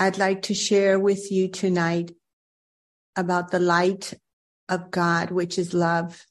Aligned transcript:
I'd 0.00 0.16
like 0.16 0.42
to 0.42 0.54
share 0.54 0.96
with 0.96 1.32
you 1.32 1.48
tonight 1.48 2.12
about 3.16 3.50
the 3.50 3.58
light 3.58 4.14
of 4.68 4.92
God, 4.92 5.32
which 5.32 5.58
is 5.58 5.74
love, 5.74 6.24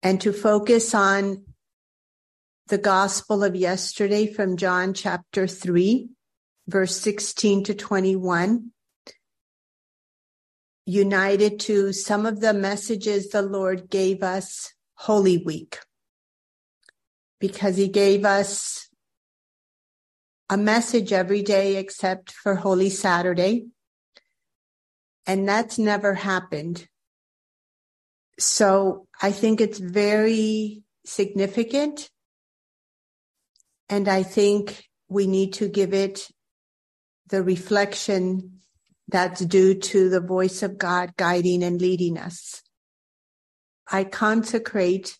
and 0.00 0.20
to 0.20 0.32
focus 0.32 0.94
on 0.94 1.44
the 2.68 2.78
gospel 2.78 3.42
of 3.42 3.56
yesterday 3.56 4.32
from 4.32 4.56
John 4.56 4.94
chapter 4.94 5.48
3, 5.48 6.08
verse 6.68 6.96
16 6.98 7.64
to 7.64 7.74
21, 7.74 8.70
united 10.86 11.58
to 11.60 11.92
some 11.92 12.26
of 12.26 12.40
the 12.40 12.54
messages 12.54 13.30
the 13.30 13.42
Lord 13.42 13.90
gave 13.90 14.22
us 14.22 14.72
Holy 14.94 15.38
Week, 15.38 15.80
because 17.40 17.76
he 17.76 17.88
gave 17.88 18.24
us 18.24 18.83
a 20.50 20.56
message 20.56 21.12
every 21.12 21.42
day 21.42 21.76
except 21.76 22.32
for 22.32 22.54
Holy 22.56 22.90
Saturday. 22.90 23.66
And 25.26 25.48
that's 25.48 25.78
never 25.78 26.14
happened. 26.14 26.86
So 28.38 29.06
I 29.22 29.32
think 29.32 29.60
it's 29.60 29.78
very 29.78 30.82
significant. 31.06 32.10
And 33.88 34.08
I 34.08 34.22
think 34.22 34.84
we 35.08 35.26
need 35.26 35.54
to 35.54 35.68
give 35.68 35.94
it 35.94 36.28
the 37.28 37.42
reflection 37.42 38.60
that's 39.08 39.44
due 39.44 39.74
to 39.74 40.08
the 40.08 40.20
voice 40.20 40.62
of 40.62 40.78
God 40.78 41.16
guiding 41.16 41.62
and 41.62 41.80
leading 41.80 42.18
us. 42.18 42.62
I 43.90 44.04
consecrate 44.04 45.18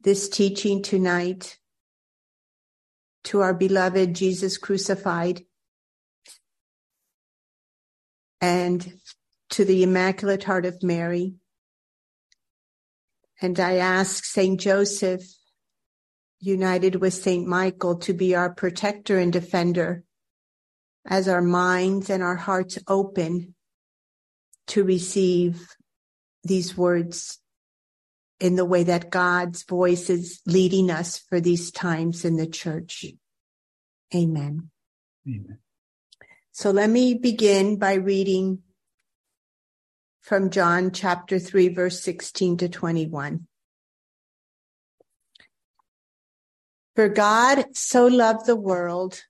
this 0.00 0.28
teaching 0.28 0.82
tonight 0.82 1.58
to 3.24 3.40
our 3.40 3.54
beloved 3.54 4.14
Jesus 4.14 4.58
crucified 4.58 5.42
and 8.40 8.94
to 9.50 9.64
the 9.64 9.82
Immaculate 9.82 10.44
Heart 10.44 10.66
of 10.66 10.82
Mary. 10.82 11.34
And 13.40 13.58
I 13.58 13.76
ask 13.76 14.24
Saint 14.24 14.60
Joseph, 14.60 15.22
united 16.40 16.96
with 16.96 17.14
Saint 17.14 17.46
Michael, 17.46 17.96
to 18.00 18.12
be 18.12 18.34
our 18.34 18.52
protector 18.52 19.18
and 19.18 19.32
defender 19.32 20.04
as 21.06 21.28
our 21.28 21.42
minds 21.42 22.10
and 22.10 22.22
our 22.22 22.36
hearts 22.36 22.78
open 22.88 23.54
to 24.68 24.84
receive 24.84 25.66
these 26.42 26.76
words 26.76 27.38
in 28.40 28.56
the 28.56 28.64
way 28.64 28.82
that 28.84 29.10
God's 29.10 29.62
voice 29.62 30.10
is 30.10 30.40
leading 30.46 30.90
us 30.90 31.18
for 31.18 31.40
these 31.40 31.70
times 31.70 32.24
in 32.24 32.36
the 32.36 32.46
church. 32.46 33.06
Amen. 34.14 34.70
Amen. 35.26 35.58
So 36.52 36.70
let 36.70 36.90
me 36.90 37.14
begin 37.14 37.78
by 37.78 37.94
reading 37.94 38.60
from 40.20 40.50
John 40.50 40.90
chapter 40.90 41.38
3, 41.38 41.68
verse 41.68 42.00
16 42.00 42.58
to 42.58 42.68
21. 42.68 43.46
For 46.94 47.08
God 47.08 47.64
so 47.72 48.06
loved 48.06 48.46
the 48.46 48.56
world 48.56 49.22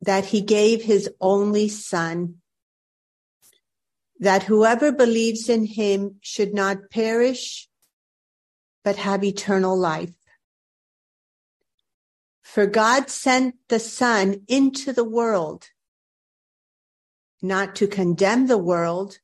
that 0.00 0.26
he 0.26 0.40
gave 0.40 0.82
his 0.82 1.10
only 1.20 1.68
son, 1.68 2.36
that 4.18 4.44
whoever 4.44 4.90
believes 4.90 5.48
in 5.48 5.66
him 5.66 6.16
should 6.22 6.54
not 6.54 6.90
perish, 6.90 7.68
but 8.86 8.94
have 8.94 9.24
eternal 9.24 9.76
life. 9.76 10.14
For 12.42 12.66
God 12.66 13.10
sent 13.10 13.56
the 13.68 13.80
Son 13.80 14.42
into 14.46 14.92
the 14.92 15.02
world, 15.02 15.70
not 17.42 17.74
to 17.74 17.88
condemn 17.88 18.46
the 18.46 18.56
world, 18.56 19.18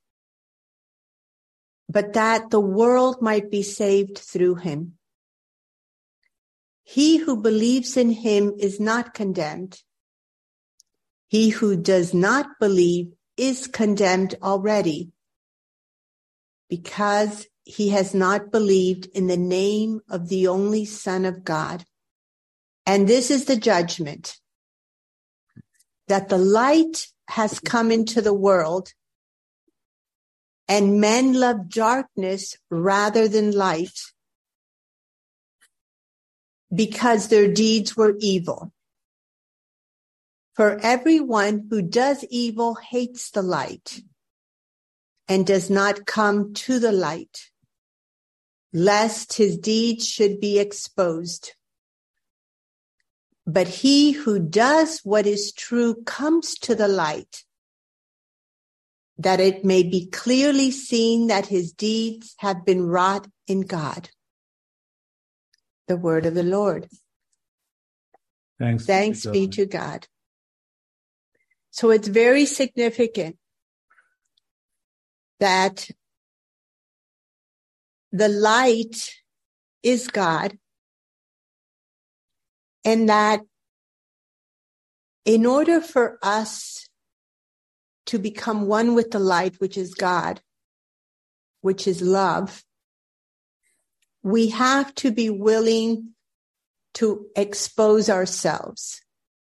but 1.88 2.14
that 2.14 2.50
the 2.50 2.58
world 2.58 3.22
might 3.22 3.52
be 3.52 3.62
saved 3.62 4.18
through 4.18 4.56
him. 4.56 4.94
He 6.82 7.18
who 7.18 7.40
believes 7.40 7.96
in 7.96 8.10
him 8.10 8.54
is 8.58 8.80
not 8.80 9.14
condemned. 9.14 9.80
He 11.28 11.50
who 11.50 11.76
does 11.76 12.12
not 12.12 12.46
believe 12.58 13.12
is 13.36 13.68
condemned 13.68 14.34
already 14.42 15.12
because 16.68 17.46
he 17.64 17.90
has 17.90 18.14
not 18.14 18.50
believed 18.50 19.06
in 19.14 19.26
the 19.26 19.36
name 19.36 20.00
of 20.08 20.28
the 20.28 20.48
only 20.48 20.84
Son 20.84 21.24
of 21.24 21.44
God. 21.44 21.84
And 22.84 23.06
this 23.06 23.30
is 23.30 23.44
the 23.44 23.56
judgment 23.56 24.36
that 26.08 26.28
the 26.28 26.38
light 26.38 27.06
has 27.28 27.60
come 27.60 27.90
into 27.90 28.20
the 28.20 28.34
world 28.34 28.92
and 30.68 31.00
men 31.00 31.34
love 31.34 31.68
darkness 31.68 32.56
rather 32.70 33.28
than 33.28 33.52
light 33.52 33.98
because 36.74 37.28
their 37.28 37.52
deeds 37.52 37.96
were 37.96 38.16
evil. 38.18 38.72
For 40.54 40.78
everyone 40.82 41.66
who 41.70 41.82
does 41.82 42.24
evil 42.30 42.74
hates 42.74 43.30
the 43.30 43.42
light 43.42 44.00
and 45.28 45.46
does 45.46 45.70
not 45.70 46.04
come 46.04 46.52
to 46.54 46.78
the 46.78 46.92
light 46.92 47.51
lest 48.72 49.34
his 49.34 49.58
deeds 49.58 50.06
should 50.08 50.40
be 50.40 50.58
exposed. 50.58 51.52
But 53.46 53.68
he 53.68 54.12
who 54.12 54.38
does 54.38 55.00
what 55.04 55.26
is 55.26 55.52
true 55.52 56.02
comes 56.04 56.54
to 56.60 56.74
the 56.74 56.88
light, 56.88 57.44
that 59.18 59.40
it 59.40 59.64
may 59.64 59.82
be 59.82 60.06
clearly 60.06 60.70
seen 60.70 61.26
that 61.26 61.46
his 61.46 61.72
deeds 61.72 62.34
have 62.38 62.64
been 62.64 62.86
wrought 62.86 63.26
in 63.46 63.62
God. 63.62 64.10
The 65.88 65.96
word 65.96 66.24
of 66.24 66.34
the 66.34 66.42
Lord. 66.42 66.88
Thanks, 68.58 68.86
Thanks 68.86 69.26
be 69.26 69.48
to 69.48 69.66
God. 69.66 70.06
So 71.72 71.90
it's 71.90 72.06
very 72.06 72.46
significant 72.46 73.36
that 75.40 75.90
the 78.12 78.28
light 78.28 79.10
is 79.82 80.08
God 80.08 80.56
and 82.84 83.08
that 83.08 83.40
in 85.24 85.46
order 85.46 85.80
for 85.80 86.18
us 86.22 86.88
to 88.06 88.18
become 88.18 88.66
one 88.66 88.94
with 88.94 89.12
the 89.12 89.18
light, 89.18 89.54
which 89.58 89.78
is 89.78 89.94
God, 89.94 90.40
which 91.60 91.86
is 91.86 92.02
love, 92.02 92.64
we 94.22 94.48
have 94.48 94.94
to 94.96 95.10
be 95.10 95.30
willing 95.30 96.10
to 96.94 97.26
expose 97.36 98.10
ourselves. 98.10 99.00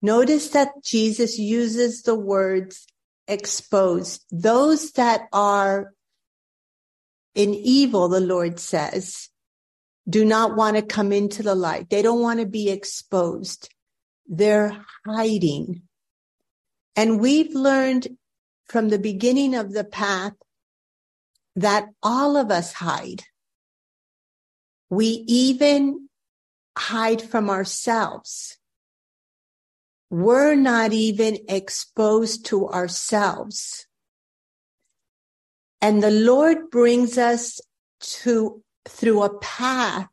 Notice 0.00 0.48
that 0.50 0.70
Jesus 0.84 1.38
uses 1.38 2.02
the 2.02 2.14
words 2.14 2.86
exposed. 3.26 4.24
Those 4.30 4.92
that 4.92 5.22
are 5.32 5.92
in 7.34 7.54
evil, 7.54 8.08
the 8.08 8.20
Lord 8.20 8.60
says, 8.60 9.28
do 10.08 10.24
not 10.24 10.56
want 10.56 10.76
to 10.76 10.82
come 10.82 11.12
into 11.12 11.42
the 11.42 11.54
light. 11.54 11.88
They 11.88 12.02
don't 12.02 12.20
want 12.20 12.40
to 12.40 12.46
be 12.46 12.68
exposed. 12.70 13.68
They're 14.26 14.84
hiding. 15.06 15.82
And 16.96 17.20
we've 17.20 17.54
learned 17.54 18.08
from 18.66 18.88
the 18.88 18.98
beginning 18.98 19.54
of 19.54 19.72
the 19.72 19.84
path 19.84 20.34
that 21.56 21.88
all 22.02 22.36
of 22.36 22.50
us 22.50 22.72
hide. 22.72 23.22
We 24.90 25.24
even 25.26 26.08
hide 26.76 27.22
from 27.22 27.48
ourselves. 27.48 28.58
We're 30.10 30.54
not 30.54 30.92
even 30.92 31.38
exposed 31.48 32.46
to 32.46 32.68
ourselves. 32.68 33.86
And 35.82 36.00
the 36.00 36.12
Lord 36.12 36.70
brings 36.70 37.18
us 37.18 37.60
to 38.00 38.62
through 38.88 39.22
a 39.22 39.38
path 39.40 40.08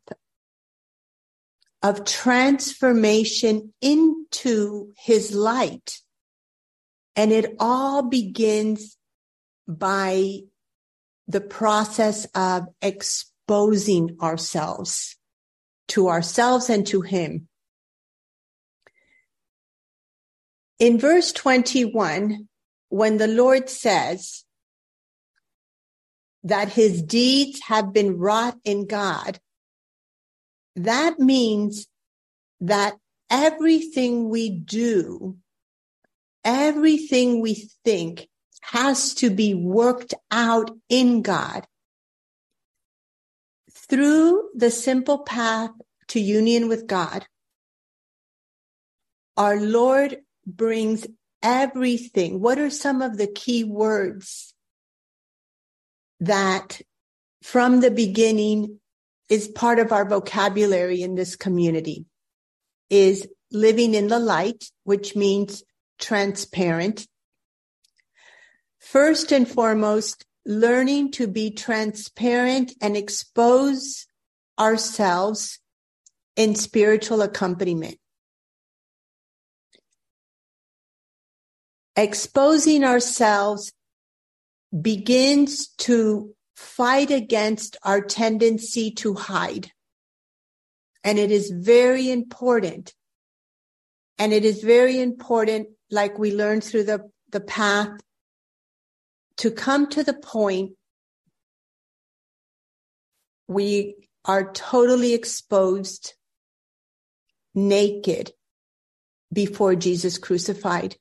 of 1.82 2.04
transformation 2.04 3.72
into 3.80 4.92
his 4.98 5.32
light. 5.32 6.00
And 7.14 7.32
it 7.32 7.54
all 7.60 8.02
begins 8.02 8.96
by 9.68 10.40
the 11.28 11.40
process 11.40 12.26
of 12.34 12.66
exposing 12.82 14.18
ourselves 14.20 15.16
to 15.88 16.08
ourselves 16.08 16.68
and 16.68 16.86
to 16.88 17.00
him. 17.00 17.48
In 20.80 20.98
verse 20.98 21.30
21, 21.32 22.48
when 22.88 23.18
the 23.18 23.28
Lord 23.28 23.68
says, 23.68 24.44
that 26.44 26.70
his 26.70 27.02
deeds 27.02 27.60
have 27.66 27.92
been 27.92 28.18
wrought 28.18 28.56
in 28.64 28.86
God, 28.86 29.38
that 30.76 31.18
means 31.18 31.86
that 32.60 32.96
everything 33.30 34.28
we 34.28 34.50
do 34.50 35.36
everything 36.44 37.40
we 37.40 37.68
think 37.84 38.28
has 38.62 39.14
to 39.14 39.30
be 39.30 39.54
worked 39.54 40.14
out 40.30 40.70
in 40.88 41.22
God 41.22 41.66
through 43.72 44.48
the 44.54 44.70
simple 44.70 45.18
path 45.18 45.70
to 46.08 46.20
union 46.20 46.68
with 46.68 46.86
God. 46.86 47.26
Our 49.36 49.60
Lord 49.60 50.18
brings 50.46 51.06
everything. 51.42 52.40
What 52.40 52.58
are 52.58 52.70
some 52.70 53.00
of 53.02 53.16
the 53.16 53.26
key 53.26 53.64
words 53.64 54.54
that 56.20 56.80
from 57.42 57.80
the 57.80 57.90
beginning 57.90 58.80
is 59.28 59.48
part 59.48 59.78
of 59.78 59.92
our 59.92 60.04
vocabulary 60.04 61.02
in 61.02 61.14
this 61.14 61.36
community? 61.36 62.06
Is 62.88 63.28
living 63.52 63.94
in 63.94 64.08
the 64.08 64.18
light, 64.18 64.70
which 64.84 65.14
means 65.16 65.62
transparent. 65.98 67.06
First 68.80 69.32
and 69.32 69.46
foremost, 69.46 70.24
learning 70.46 71.12
to 71.12 71.26
be 71.26 71.50
transparent 71.50 72.72
and 72.80 72.96
expose 72.96 74.06
ourselves 74.58 75.58
in 76.36 76.54
spiritual 76.54 77.22
accompaniment. 77.22 77.98
Exposing 81.96 82.84
ourselves 82.84 83.72
begins 84.78 85.68
to 85.68 86.34
fight 86.56 87.10
against 87.10 87.76
our 87.82 88.00
tendency 88.00 88.90
to 88.92 89.14
hide. 89.14 89.70
And 91.02 91.18
it 91.18 91.30
is 91.30 91.50
very 91.50 92.10
important. 92.10 92.94
And 94.18 94.32
it 94.32 94.44
is 94.44 94.62
very 94.62 95.00
important, 95.00 95.68
like 95.90 96.18
we 96.18 96.34
learned 96.34 96.62
through 96.62 96.84
the, 96.84 97.10
the 97.30 97.40
path, 97.40 97.98
to 99.38 99.50
come 99.50 99.88
to 99.88 100.04
the 100.04 100.12
point 100.12 100.72
we 103.48 103.96
are 104.24 104.52
totally 104.52 105.14
exposed, 105.14 106.14
naked 107.54 108.32
before 109.32 109.74
Jesus 109.74 110.18
crucified, 110.18 110.96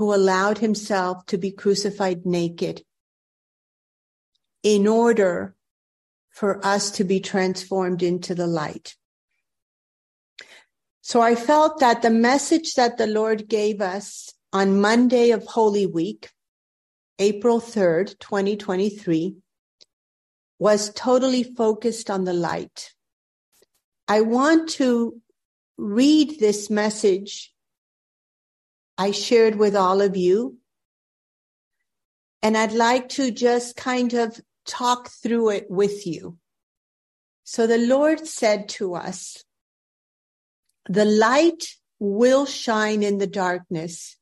who 0.00 0.14
allowed 0.14 0.56
himself 0.56 1.26
to 1.26 1.36
be 1.36 1.50
crucified 1.50 2.24
naked 2.24 2.82
in 4.62 4.86
order 4.86 5.54
for 6.30 6.64
us 6.64 6.90
to 6.90 7.04
be 7.04 7.20
transformed 7.20 8.02
into 8.02 8.34
the 8.34 8.46
light. 8.46 8.96
So 11.02 11.20
I 11.20 11.34
felt 11.34 11.80
that 11.80 12.00
the 12.00 12.08
message 12.08 12.76
that 12.76 12.96
the 12.96 13.06
Lord 13.06 13.46
gave 13.46 13.82
us 13.82 14.32
on 14.54 14.80
Monday 14.80 15.32
of 15.32 15.44
Holy 15.44 15.84
Week, 15.84 16.30
April 17.18 17.60
3rd, 17.60 18.18
2023, 18.18 19.36
was 20.58 20.94
totally 20.94 21.42
focused 21.42 22.08
on 22.08 22.24
the 22.24 22.32
light. 22.32 22.94
I 24.08 24.22
want 24.22 24.70
to 24.80 25.20
read 25.76 26.40
this 26.40 26.70
message 26.70 27.49
I 29.00 29.12
shared 29.12 29.56
with 29.56 29.74
all 29.74 30.02
of 30.02 30.14
you. 30.14 30.58
And 32.42 32.54
I'd 32.54 32.72
like 32.72 33.08
to 33.10 33.30
just 33.30 33.74
kind 33.74 34.12
of 34.12 34.38
talk 34.66 35.08
through 35.08 35.52
it 35.52 35.70
with 35.70 36.06
you. 36.06 36.36
So 37.44 37.66
the 37.66 37.78
Lord 37.78 38.26
said 38.26 38.68
to 38.80 38.94
us, 38.96 39.42
the 40.86 41.06
light 41.06 41.64
will 41.98 42.44
shine 42.44 43.02
in 43.02 43.16
the 43.16 43.26
darkness. 43.26 44.18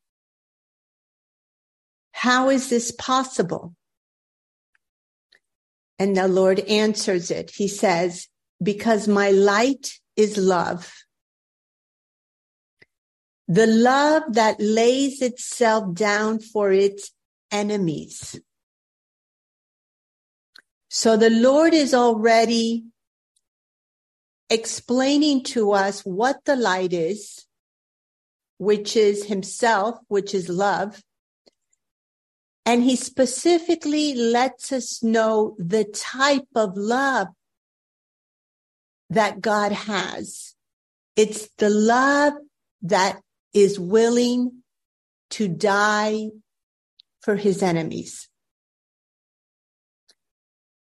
How 2.12 2.48
is 2.48 2.70
this 2.70 2.92
possible? 2.92 3.74
And 5.98 6.16
the 6.16 6.28
Lord 6.28 6.60
answers 6.60 7.32
it. 7.32 7.50
He 7.50 7.66
says, 7.66 8.28
because 8.62 9.08
my 9.08 9.30
light 9.32 9.98
is 10.14 10.38
love. 10.38 10.94
The 13.48 13.66
love 13.66 14.34
that 14.34 14.60
lays 14.60 15.22
itself 15.22 15.94
down 15.94 16.38
for 16.38 16.70
its 16.70 17.12
enemies. 17.50 18.38
So 20.90 21.16
the 21.16 21.30
Lord 21.30 21.72
is 21.72 21.94
already 21.94 22.84
explaining 24.50 25.44
to 25.44 25.72
us 25.72 26.02
what 26.02 26.44
the 26.44 26.56
light 26.56 26.92
is, 26.92 27.46
which 28.58 28.96
is 28.96 29.24
himself, 29.24 29.98
which 30.08 30.34
is 30.34 30.48
love. 30.48 31.02
And 32.66 32.82
he 32.82 32.96
specifically 32.96 34.14
lets 34.14 34.72
us 34.72 35.02
know 35.02 35.56
the 35.58 35.84
type 35.84 36.48
of 36.54 36.76
love 36.76 37.28
that 39.08 39.40
God 39.40 39.72
has. 39.72 40.54
It's 41.16 41.48
the 41.56 41.70
love 41.70 42.34
that 42.82 43.20
is 43.52 43.78
willing 43.78 44.62
to 45.30 45.48
die 45.48 46.28
for 47.20 47.36
his 47.36 47.62
enemies. 47.62 48.28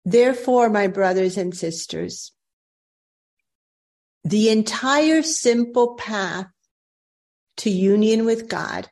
Therefore, 0.04 0.68
my 0.68 0.86
brothers 0.86 1.36
and 1.36 1.54
sisters, 1.54 2.32
the 4.24 4.50
entire 4.50 5.22
simple 5.22 5.94
path 5.94 6.46
to 7.58 7.70
union 7.70 8.24
with 8.24 8.48
God 8.48 8.88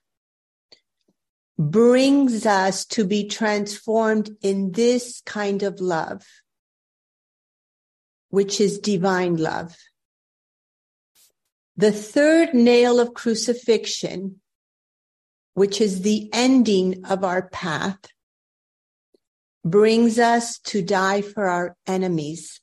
brings 1.58 2.46
us 2.46 2.84
to 2.86 3.04
be 3.04 3.28
transformed 3.28 4.30
in 4.42 4.72
this 4.72 5.22
kind 5.24 5.62
of 5.62 5.80
love, 5.80 6.24
which 8.30 8.60
is 8.60 8.78
divine 8.78 9.36
love. 9.36 9.76
The 11.76 11.92
third 11.92 12.54
nail 12.54 13.00
of 13.00 13.14
crucifixion, 13.14 14.40
which 15.54 15.80
is 15.80 16.02
the 16.02 16.30
ending 16.32 17.04
of 17.04 17.24
our 17.24 17.48
path, 17.48 17.98
brings 19.64 20.18
us 20.18 20.58
to 20.60 20.82
die 20.82 21.22
for 21.22 21.46
our 21.46 21.76
enemies. 21.86 22.60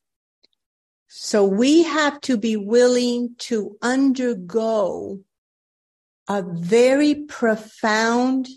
So 1.08 1.46
we 1.46 1.84
have 1.84 2.22
to 2.22 2.38
be 2.38 2.56
willing 2.56 3.36
to 3.40 3.78
undergo 3.82 5.20
a 6.30 6.42
very 6.42 7.16
profound 7.16 8.48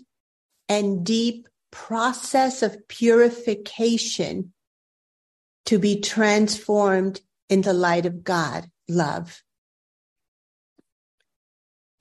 and 0.69 1.05
deep 1.05 1.49
process 1.71 2.63
of 2.63 2.87
purification 2.87 4.53
to 5.65 5.79
be 5.79 5.99
transformed 5.99 7.19
in 7.49 7.61
the 7.61 7.73
light 7.73 8.05
of 8.05 8.23
God, 8.23 8.69
love. 8.87 9.43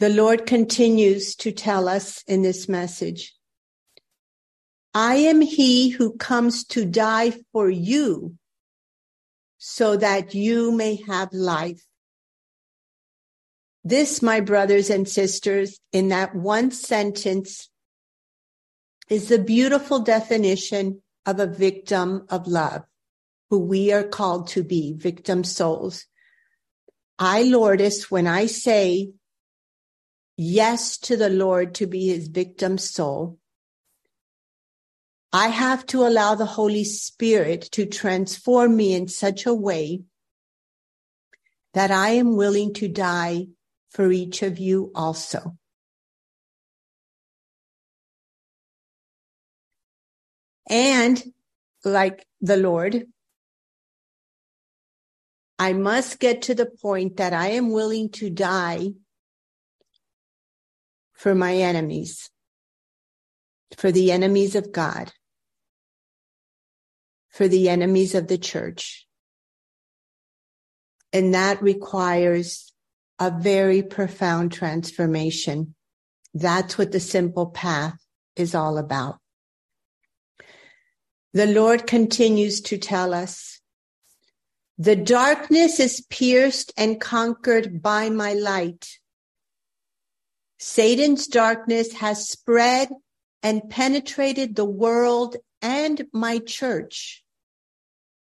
The 0.00 0.08
Lord 0.08 0.44
continues 0.46 1.36
to 1.36 1.52
tell 1.52 1.88
us 1.88 2.22
in 2.26 2.42
this 2.42 2.68
message 2.68 3.34
I 4.92 5.16
am 5.16 5.40
he 5.40 5.90
who 5.90 6.16
comes 6.16 6.64
to 6.66 6.84
die 6.84 7.32
for 7.52 7.68
you 7.68 8.36
so 9.58 9.96
that 9.96 10.34
you 10.34 10.72
may 10.72 10.96
have 11.06 11.32
life. 11.32 11.82
This, 13.82 14.22
my 14.22 14.40
brothers 14.40 14.90
and 14.90 15.08
sisters, 15.08 15.80
in 15.92 16.08
that 16.08 16.34
one 16.34 16.70
sentence 16.70 17.68
is 19.08 19.28
the 19.28 19.38
beautiful 19.38 20.00
definition 20.00 21.02
of 21.26 21.40
a 21.40 21.46
victim 21.46 22.26
of 22.30 22.46
love, 22.46 22.82
who 23.50 23.58
we 23.58 23.92
are 23.92 24.04
called 24.04 24.48
to 24.48 24.62
be 24.62 24.94
victim 24.94 25.44
souls. 25.44 26.06
I, 27.18 27.42
Lourdes, 27.42 28.10
when 28.10 28.26
I 28.26 28.46
say 28.46 29.10
yes 30.36 30.98
to 30.98 31.16
the 31.16 31.30
Lord 31.30 31.74
to 31.76 31.86
be 31.86 32.08
his 32.08 32.28
victim 32.28 32.78
soul, 32.78 33.38
I 35.32 35.48
have 35.48 35.84
to 35.86 36.06
allow 36.06 36.34
the 36.34 36.46
Holy 36.46 36.84
Spirit 36.84 37.62
to 37.72 37.86
transform 37.86 38.76
me 38.76 38.94
in 38.94 39.08
such 39.08 39.46
a 39.46 39.54
way 39.54 40.02
that 41.72 41.90
I 41.90 42.10
am 42.10 42.36
willing 42.36 42.72
to 42.74 42.88
die 42.88 43.48
for 43.90 44.12
each 44.12 44.42
of 44.42 44.58
you 44.58 44.92
also. 44.94 45.56
And 50.68 51.22
like 51.84 52.26
the 52.40 52.56
Lord, 52.56 53.06
I 55.58 55.72
must 55.72 56.18
get 56.20 56.42
to 56.42 56.54
the 56.54 56.66
point 56.66 57.16
that 57.16 57.32
I 57.32 57.48
am 57.48 57.70
willing 57.70 58.08
to 58.10 58.30
die 58.30 58.92
for 61.24 61.34
my 61.34 61.56
enemies, 61.56 62.30
for 63.76 63.90
the 63.90 64.12
enemies 64.12 64.54
of 64.54 64.70
God 64.70 65.10
for 67.34 67.48
the 67.48 67.68
enemies 67.68 68.14
of 68.14 68.28
the 68.28 68.38
church. 68.38 69.08
And 71.12 71.34
that 71.34 71.60
requires 71.60 72.72
a 73.18 73.32
very 73.36 73.82
profound 73.82 74.52
transformation. 74.52 75.74
That's 76.32 76.78
what 76.78 76.92
the 76.92 77.00
simple 77.00 77.46
path 77.46 77.96
is 78.36 78.54
all 78.54 78.78
about. 78.78 79.18
The 81.32 81.46
Lord 81.46 81.88
continues 81.88 82.60
to 82.60 82.78
tell 82.78 83.12
us, 83.12 83.60
the 84.78 84.94
darkness 84.94 85.80
is 85.80 86.06
pierced 86.08 86.72
and 86.76 87.00
conquered 87.00 87.82
by 87.82 88.10
my 88.10 88.34
light. 88.34 89.00
Satan's 90.66 91.26
darkness 91.26 91.92
has 91.92 92.26
spread 92.26 92.88
and 93.42 93.68
penetrated 93.68 94.56
the 94.56 94.64
world 94.64 95.36
and 95.60 96.06
my 96.10 96.38
church 96.38 97.22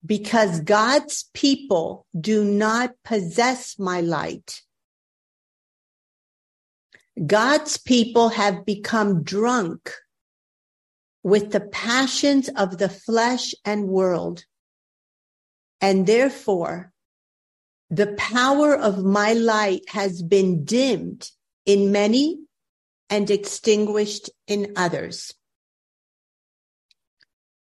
because 0.06 0.60
God's 0.60 1.32
people 1.34 2.06
do 2.18 2.46
not 2.46 2.94
possess 3.04 3.80
my 3.80 4.02
light. 4.02 4.62
God's 7.26 7.78
people 7.78 8.30
have 8.30 8.68
become 8.68 9.24
drunk 9.24 9.92
with 11.24 11.52
the 11.52 11.62
passions 11.62 12.50
of 12.50 12.78
the 12.78 12.90
flesh 12.90 13.56
and 13.66 13.88
world. 13.88 14.46
And 15.82 16.06
therefore, 16.06 16.94
the 17.90 18.14
power 18.16 18.76
of 18.76 19.04
my 19.04 19.34
light 19.34 19.90
has 19.90 20.22
been 20.22 20.64
dimmed 20.64 21.32
in 21.68 21.92
many 21.92 22.40
and 23.10 23.30
extinguished 23.30 24.32
in 24.48 24.74
others. 24.76 25.34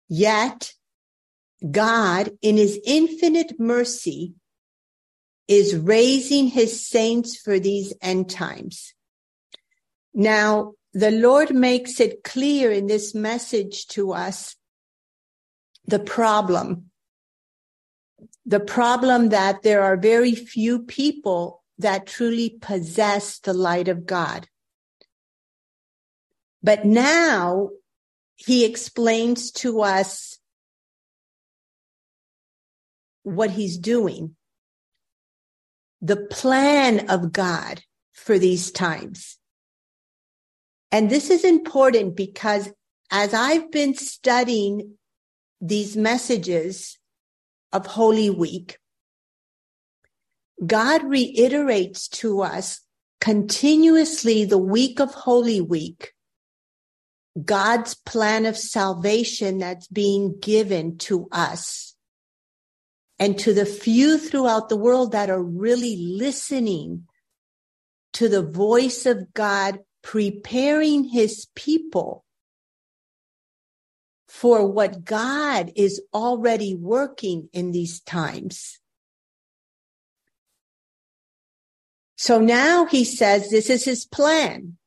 Yet 0.09 0.73
God, 1.69 2.31
in 2.41 2.57
his 2.57 2.81
infinite 2.87 3.59
mercy, 3.59 4.35
is 5.49 5.77
raising 5.77 6.47
his 6.49 6.87
saints 6.87 7.37
for 7.37 7.59
these 7.59 7.93
end 8.01 8.31
times. 8.31 8.95
Now, 10.15 10.75
the 10.93 11.11
Lord 11.11 11.55
makes 11.55 12.01
it 12.01 12.25
clear 12.25 12.71
in 12.71 12.87
this 12.87 13.15
message 13.15 13.87
to 13.89 14.13
us 14.13 14.57
the 15.87 15.99
problem. 15.99 16.91
The 18.45 18.61
problem 18.61 19.31
that 19.31 19.63
there 19.63 19.83
are 19.83 19.97
very 19.97 20.35
few 20.35 20.81
people 20.81 21.63
that 21.78 22.06
truly 22.06 22.56
possess 22.61 23.38
the 23.38 23.52
light 23.52 23.88
of 23.88 24.06
God. 24.06 24.49
But 26.62 26.85
now 26.85 27.71
he 28.37 28.64
explains 28.64 29.50
to 29.52 29.83
us 29.83 30.38
what 33.23 33.50
he's 33.50 33.78
doing, 33.78 34.37
the 36.00 36.16
plan 36.16 37.11
of 37.11 37.33
God 37.33 37.83
for 38.12 38.38
these 38.38 38.71
times. 38.71 39.37
And 40.92 41.11
this 41.11 41.30
is 41.30 41.45
important 41.45 42.16
because 42.16 42.71
as 43.11 43.35
I've 43.35 43.71
been 43.71 43.95
studying 43.95 44.95
these 45.61 45.97
messages 45.97 46.99
of 47.73 47.87
Holy 47.87 48.30
Week, 48.30 48.78
God 50.65 51.05
reiterates 51.05 52.09
to 52.09 52.43
us 52.43 52.81
continuously 53.21 54.45
the 54.45 54.59
week 54.59 55.01
of 55.01 55.13
Holy 55.13 55.61
Week, 55.61 56.13
God's 57.43 57.95
plan 57.95 58.47
of 58.47 58.57
salvation 58.57 59.59
that's 59.59 59.87
being 59.89 60.39
given 60.41 60.97
to 60.99 61.29
us 61.31 61.95
and 63.19 63.39
to 63.41 63.53
the 63.53 63.67
few 63.67 64.19
throughout 64.19 64.69
the 64.69 64.77
world 64.77 65.13
that 65.13 65.31
are 65.31 65.43
really 65.43 65.97
listening 65.97 67.07
to 68.15 68.29
the 68.29 68.43
voice 68.43 69.05
of 69.05 69.35
God, 69.35 69.81
preparing 70.03 71.05
his 71.05 71.47
people 71.55 72.25
for 74.29 74.67
what 74.67 75.05
God 75.05 75.73
is 75.77 76.03
already 76.15 76.75
working 76.75 77.49
in 77.53 77.73
these 77.73 78.01
times. 78.01 78.79
So 82.16 82.40
now 82.40 82.87
he 82.87 83.04
says 83.04 83.50
this 83.50 83.68
is 83.68 83.85
his 83.85 84.06
plan. 84.06 84.78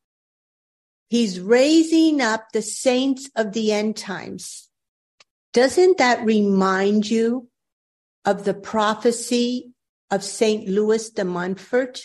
He's 1.08 1.40
raising 1.40 2.20
up 2.20 2.52
the 2.52 2.62
saints 2.62 3.30
of 3.34 3.52
the 3.52 3.72
end 3.72 3.96
times. 3.96 4.68
Doesn't 5.52 5.98
that 5.98 6.24
remind 6.24 7.10
you 7.10 7.48
of 8.24 8.44
the 8.44 8.54
prophecy 8.54 9.72
of 10.10 10.22
St. 10.22 10.68
Louis 10.68 11.10
de 11.10 11.24
Montfort? 11.24 12.02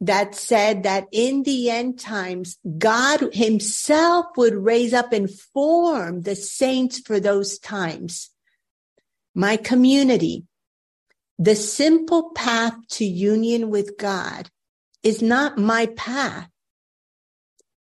That 0.00 0.34
said 0.34 0.84
that 0.84 1.06
in 1.10 1.42
the 1.42 1.70
end 1.70 1.98
times, 1.98 2.58
God 2.78 3.34
himself 3.34 4.26
would 4.36 4.54
raise 4.54 4.92
up 4.92 5.12
and 5.12 5.28
form 5.30 6.22
the 6.22 6.36
saints 6.36 7.00
for 7.00 7.18
those 7.18 7.58
times. 7.58 8.30
My 9.34 9.56
community, 9.56 10.44
the 11.38 11.54
simple 11.54 12.30
path 12.30 12.74
to 12.90 13.04
union 13.04 13.70
with 13.70 13.96
God 13.96 14.50
is 15.02 15.22
not 15.22 15.58
my 15.58 15.86
path. 15.86 16.48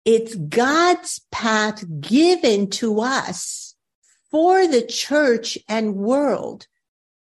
It's 0.04 0.34
God's 0.34 1.20
path 1.30 1.84
given 2.00 2.70
to 2.70 3.00
us 3.00 3.74
for 4.30 4.66
the 4.66 4.82
church 4.82 5.58
and 5.68 5.96
world. 5.96 6.66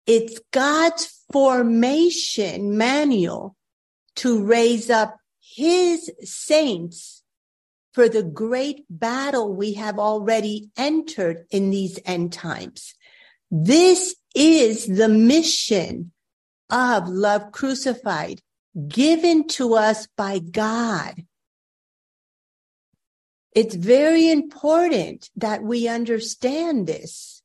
It's 0.07 0.41
God's 0.53 1.25
formation 1.33 2.77
manual 2.77 3.57
to 4.17 4.43
raise 4.43 4.89
up 4.89 5.19
his 5.41 6.11
saints 6.23 7.23
for 7.93 8.09
the 8.09 8.23
great 8.23 8.85
battle 8.91 9.55
we 9.55 9.75
have 9.75 9.99
already 9.99 10.71
entered 10.77 11.47
in 11.51 11.71
these 11.71 11.99
end 12.05 12.33
times. 12.33 12.95
This 13.51 14.15
is 14.37 14.87
the 14.87 15.09
mission 15.09 16.13
of 16.71 17.09
love 17.09 17.53
crucified 17.53 18.43
given 18.87 19.49
to 19.49 19.75
us 19.75 20.07
by 20.17 20.39
God. 20.39 21.25
It's 23.55 23.75
very 23.75 24.31
important 24.31 25.31
that 25.37 25.63
we 25.63 25.89
understand 25.89 26.87
this. 26.87 27.43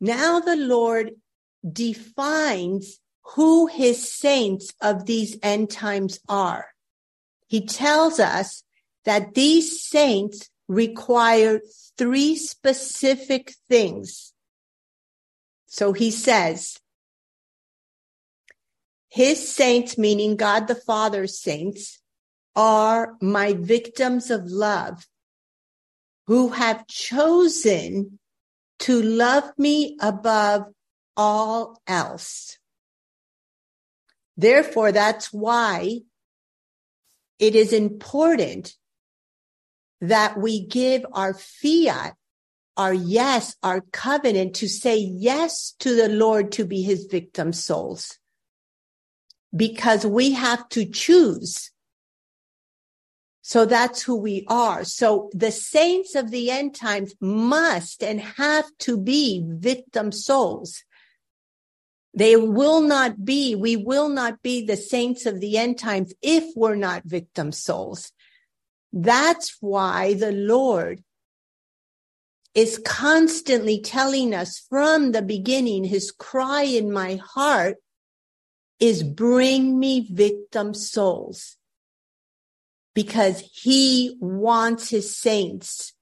Now 0.00 0.38
the 0.38 0.54
Lord 0.54 1.12
defines 1.68 3.00
who 3.34 3.66
his 3.66 4.12
saints 4.12 4.72
of 4.80 5.06
these 5.06 5.36
end 5.42 5.70
times 5.70 6.20
are. 6.28 6.66
He 7.48 7.66
tells 7.66 8.20
us 8.20 8.62
that 9.04 9.34
these 9.34 9.82
saints 9.82 10.48
require 10.68 11.60
three 11.98 12.36
specific 12.36 13.54
things. 13.68 14.33
So 15.74 15.92
he 15.92 16.12
says, 16.12 16.78
his 19.08 19.48
saints, 19.52 19.98
meaning 19.98 20.36
God 20.36 20.68
the 20.68 20.76
Father's 20.76 21.40
saints, 21.40 22.00
are 22.54 23.16
my 23.20 23.54
victims 23.54 24.30
of 24.30 24.44
love 24.46 25.04
who 26.28 26.50
have 26.50 26.86
chosen 26.86 28.20
to 28.78 29.02
love 29.02 29.50
me 29.58 29.96
above 30.00 30.66
all 31.16 31.82
else. 31.88 32.56
Therefore, 34.36 34.92
that's 34.92 35.32
why 35.32 36.02
it 37.40 37.56
is 37.56 37.72
important 37.72 38.76
that 40.00 40.38
we 40.38 40.64
give 40.64 41.04
our 41.12 41.34
fiat, 41.34 42.14
our 42.76 42.94
yes, 42.94 43.56
our 43.62 43.80
covenant 43.92 44.54
to 44.56 44.68
say 44.68 44.96
yes 44.96 45.74
to 45.80 45.94
the 45.94 46.08
Lord 46.08 46.52
to 46.52 46.64
be 46.64 46.82
his 46.82 47.06
victim 47.06 47.52
souls. 47.52 48.18
Because 49.54 50.04
we 50.04 50.32
have 50.32 50.68
to 50.70 50.84
choose. 50.84 51.70
So 53.42 53.66
that's 53.66 54.02
who 54.02 54.16
we 54.16 54.44
are. 54.48 54.84
So 54.84 55.30
the 55.32 55.52
saints 55.52 56.14
of 56.14 56.30
the 56.30 56.50
end 56.50 56.74
times 56.74 57.14
must 57.20 58.02
and 58.02 58.20
have 58.20 58.64
to 58.80 58.96
be 58.98 59.44
victim 59.46 60.12
souls. 60.12 60.82
They 62.16 62.36
will 62.36 62.80
not 62.80 63.24
be, 63.24 63.54
we 63.54 63.76
will 63.76 64.08
not 64.08 64.42
be 64.42 64.64
the 64.64 64.76
saints 64.76 65.26
of 65.26 65.40
the 65.40 65.58
end 65.58 65.78
times 65.78 66.14
if 66.22 66.44
we're 66.56 66.76
not 66.76 67.02
victim 67.04 67.52
souls. 67.52 68.12
That's 68.92 69.56
why 69.60 70.14
the 70.14 70.32
Lord 70.32 71.02
is 72.54 72.80
constantly 72.84 73.80
telling 73.80 74.32
us 74.32 74.64
from 74.70 75.12
the 75.12 75.22
beginning, 75.22 75.84
his 75.84 76.12
cry 76.12 76.62
in 76.62 76.92
my 76.92 77.16
heart 77.16 77.76
is 78.78 79.02
bring 79.02 79.78
me 79.78 80.08
victim 80.10 80.72
souls 80.74 81.56
because 82.94 83.40
he 83.52 84.16
wants 84.20 84.90
his 84.90 85.16
saints 85.16 85.94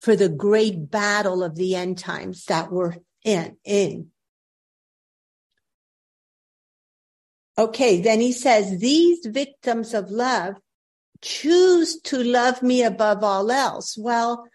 for 0.00 0.16
the 0.16 0.28
great 0.28 0.90
battle 0.90 1.42
of 1.42 1.54
the 1.54 1.74
end 1.74 1.98
times 1.98 2.44
that 2.46 2.72
we're 2.72 2.94
in, 3.24 3.56
in. 3.64 4.08
Okay, 7.56 8.00
then 8.00 8.20
he 8.20 8.32
says, 8.32 8.78
these 8.78 9.26
victims 9.26 9.92
of 9.94 10.10
love 10.10 10.54
choose 11.20 12.00
to 12.02 12.22
love 12.22 12.62
me 12.62 12.82
above 12.84 13.24
all 13.24 13.50
else. 13.50 13.96
Well, 13.98 14.46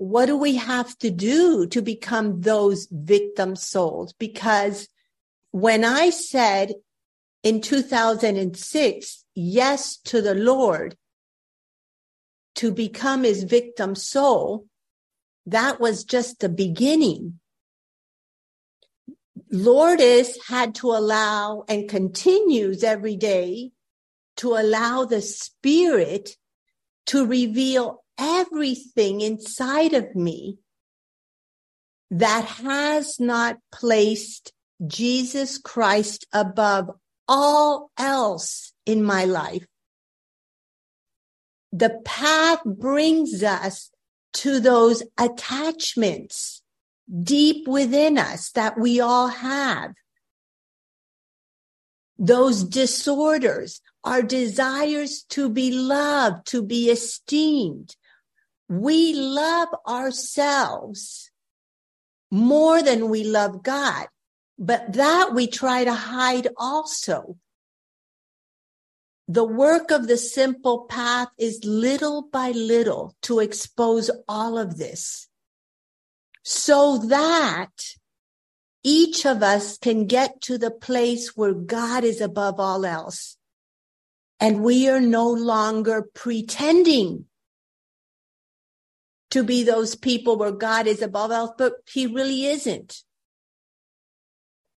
what 0.00 0.24
do 0.24 0.34
we 0.34 0.54
have 0.56 0.96
to 0.96 1.10
do 1.10 1.66
to 1.66 1.82
become 1.82 2.40
those 2.40 2.88
victim 2.90 3.54
souls? 3.54 4.14
Because 4.14 4.88
when 5.50 5.84
I 5.84 6.08
said 6.08 6.72
in 7.42 7.60
2006, 7.60 9.24
yes 9.34 9.98
to 9.98 10.22
the 10.22 10.34
Lord 10.34 10.96
to 12.54 12.72
become 12.72 13.24
his 13.24 13.42
victim 13.42 13.94
soul, 13.94 14.64
that 15.44 15.80
was 15.80 16.04
just 16.04 16.40
the 16.40 16.48
beginning. 16.48 17.38
Lourdes 19.52 20.38
had 20.48 20.76
to 20.76 20.92
allow 20.92 21.64
and 21.68 21.90
continues 21.90 22.82
every 22.82 23.16
day 23.16 23.72
to 24.38 24.54
allow 24.54 25.04
the 25.04 25.20
spirit 25.20 26.38
to 27.04 27.26
reveal 27.26 28.02
everything 28.20 29.22
inside 29.22 29.94
of 29.94 30.14
me 30.14 30.58
that 32.10 32.44
has 32.44 33.18
not 33.18 33.56
placed 33.72 34.52
Jesus 34.86 35.58
Christ 35.58 36.26
above 36.32 36.90
all 37.26 37.90
else 37.96 38.72
in 38.84 39.02
my 39.02 39.24
life. 39.24 39.64
The 41.72 42.00
path 42.04 42.60
brings 42.64 43.42
us 43.42 43.90
to 44.32 44.60
those 44.60 45.02
attachments 45.18 46.62
deep 47.22 47.66
within 47.66 48.18
us 48.18 48.50
that 48.52 48.78
we 48.78 49.00
all 49.00 49.28
have. 49.28 49.92
Those 52.18 52.64
disorders, 52.64 53.80
our 54.04 54.22
desires 54.22 55.24
to 55.30 55.48
be 55.48 55.72
loved, 55.72 56.46
to 56.48 56.62
be 56.62 56.90
esteemed. 56.90 57.96
We 58.70 59.14
love 59.14 59.70
ourselves 59.84 61.32
more 62.30 62.84
than 62.84 63.08
we 63.08 63.24
love 63.24 63.64
God, 63.64 64.06
but 64.60 64.92
that 64.92 65.34
we 65.34 65.48
try 65.48 65.82
to 65.82 65.92
hide 65.92 66.46
also. 66.56 67.36
The 69.26 69.44
work 69.44 69.90
of 69.90 70.06
the 70.06 70.16
simple 70.16 70.84
path 70.84 71.30
is 71.36 71.64
little 71.64 72.22
by 72.22 72.52
little 72.52 73.16
to 73.22 73.40
expose 73.40 74.08
all 74.28 74.56
of 74.56 74.78
this 74.78 75.28
so 76.44 76.98
that 77.08 77.96
each 78.84 79.26
of 79.26 79.42
us 79.42 79.78
can 79.78 80.06
get 80.06 80.40
to 80.42 80.58
the 80.58 80.70
place 80.70 81.36
where 81.36 81.54
God 81.54 82.04
is 82.04 82.20
above 82.20 82.60
all 82.60 82.86
else. 82.86 83.36
And 84.38 84.62
we 84.62 84.88
are 84.88 85.00
no 85.00 85.28
longer 85.28 86.02
pretending 86.14 87.26
to 89.30 89.44
be 89.44 89.62
those 89.62 89.94
people 89.94 90.36
where 90.36 90.52
God 90.52 90.86
is 90.86 91.02
above 91.02 91.30
all, 91.30 91.54
but 91.56 91.74
he 91.88 92.06
really 92.06 92.46
isn't. 92.46 93.02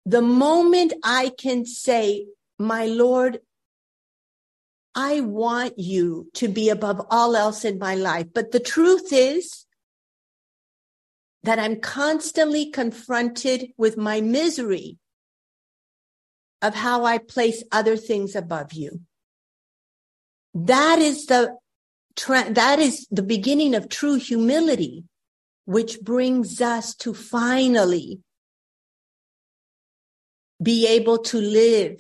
The 0.05 0.22
moment 0.22 0.93
I 1.03 1.31
can 1.38 1.65
say, 1.65 2.27
my 2.60 2.86
Lord, 2.86 3.39
I 4.95 5.22
want 5.22 5.79
you 5.79 6.29
to 6.36 6.48
be 6.48 6.69
above 6.69 7.05
all 7.10 7.36
else 7.36 7.65
in 7.65 7.79
my 7.79 7.95
life. 7.95 8.27
But 8.33 8.51
the 8.51 8.60
truth 8.60 9.12
is 9.12 9.65
that 11.43 11.60
I'm 11.60 11.79
constantly 11.79 12.69
confronted 12.69 13.69
with 13.77 13.98
my 13.98 14.22
misery 14.22 14.98
of 16.62 16.75
how 16.75 17.05
I 17.05 17.17
place 17.17 17.63
other 17.72 17.98
things 17.98 18.36
above 18.36 18.74
you. 18.74 19.01
That 20.54 20.99
is 20.99 21.25
the, 21.25 21.58
that 22.15 22.80
is 22.80 23.08
the 23.12 23.23
beginning 23.23 23.76
of 23.76 23.89
true 23.89 24.15
humility, 24.15 25.04
which 25.65 26.02
brings 26.02 26.62
us 26.62 26.95
to 26.95 27.13
finally 27.13 28.19
be 30.62 30.88
able 30.88 31.17
to 31.17 31.39
live 31.39 31.99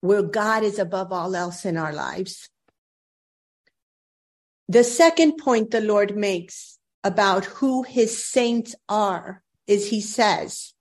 where 0.00 0.22
God 0.22 0.62
is 0.64 0.78
above 0.78 1.12
all 1.12 1.34
else 1.36 1.64
in 1.64 1.76
our 1.76 1.92
lives. 1.92 2.48
The 4.68 4.84
second 4.84 5.38
point 5.38 5.70
the 5.70 5.80
Lord 5.80 6.16
makes 6.16 6.78
about 7.02 7.44
who 7.44 7.82
his 7.82 8.24
saints 8.24 8.74
are 8.88 9.42
is 9.66 9.88
he 9.88 10.00
says, 10.00 10.74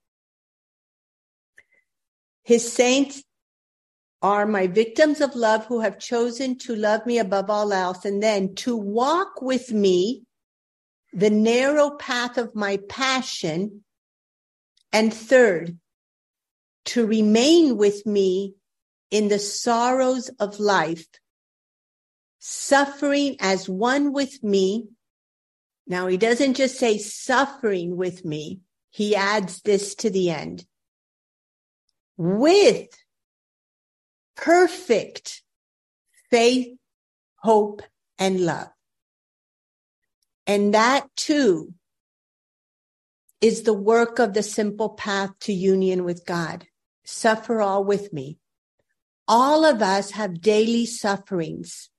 his 2.43 2.71
saints 2.71 3.23
are 4.21 4.45
my 4.45 4.67
victims 4.67 5.21
of 5.21 5.35
love 5.35 5.65
who 5.65 5.79
have 5.79 5.99
chosen 5.99 6.57
to 6.57 6.75
love 6.75 7.05
me 7.05 7.19
above 7.19 7.49
all 7.49 7.71
else 7.71 8.03
and 8.05 8.21
then 8.21 8.53
to 8.55 8.75
walk 8.75 9.41
with 9.41 9.71
me 9.71 10.23
the 11.13 11.29
narrow 11.29 11.91
path 11.91 12.37
of 12.37 12.55
my 12.55 12.77
passion. 12.89 13.83
And 14.91 15.13
third, 15.13 15.77
to 16.85 17.05
remain 17.05 17.77
with 17.77 18.05
me 18.05 18.55
in 19.11 19.27
the 19.27 19.39
sorrows 19.39 20.29
of 20.39 20.59
life, 20.59 21.07
suffering 22.39 23.37
as 23.39 23.69
one 23.69 24.13
with 24.13 24.43
me. 24.43 24.87
Now, 25.87 26.07
he 26.07 26.17
doesn't 26.17 26.55
just 26.55 26.77
say 26.77 26.97
suffering 26.97 27.95
with 27.95 28.25
me, 28.25 28.59
he 28.89 29.15
adds 29.15 29.61
this 29.61 29.95
to 29.95 30.09
the 30.09 30.29
end 30.29 30.65
with 32.17 32.89
perfect 34.39 35.43
faith, 36.29 36.77
hope, 37.37 37.81
and 38.17 38.45
love. 38.45 38.69
And 40.47 40.73
that 40.73 41.07
too 41.15 41.73
is 43.41 43.63
the 43.63 43.73
work 43.73 44.19
of 44.19 44.33
the 44.33 44.43
simple 44.43 44.89
path 44.89 45.31
to 45.41 45.53
union 45.53 46.03
with 46.03 46.25
God. 46.25 46.65
Suffer 47.05 47.61
all 47.61 47.83
with 47.83 48.11
me 48.13 48.39
all 49.29 49.63
of 49.63 49.83
us 49.83 50.11
have 50.11 50.41
daily 50.41 50.87
sufferings 50.87 51.91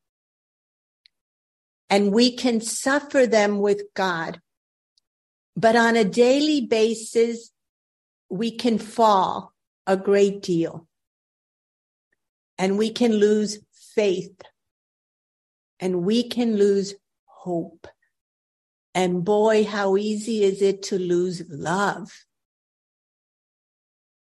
and 1.88 2.12
we 2.12 2.34
can 2.34 2.60
suffer 2.60 3.24
them 3.24 3.60
with 3.60 3.82
God. 3.94 4.40
But 5.56 5.76
on 5.76 5.96
a 5.96 6.04
daily 6.04 6.60
basis, 6.60 7.52
we 8.28 8.50
can 8.50 8.78
fall 8.78 9.52
a 9.86 9.96
great 9.96 10.42
deal 10.42 10.88
and 12.60 12.76
we 12.76 12.90
can 12.90 13.14
lose 13.14 13.58
faith 13.72 14.42
and 15.80 16.04
we 16.04 16.28
can 16.28 16.56
lose 16.56 16.94
hope. 17.24 17.86
And 18.94 19.24
boy, 19.24 19.64
how 19.64 19.96
easy 19.96 20.44
is 20.44 20.60
it 20.60 20.82
to 20.84 20.98
lose 20.98 21.42
love? 21.48 22.12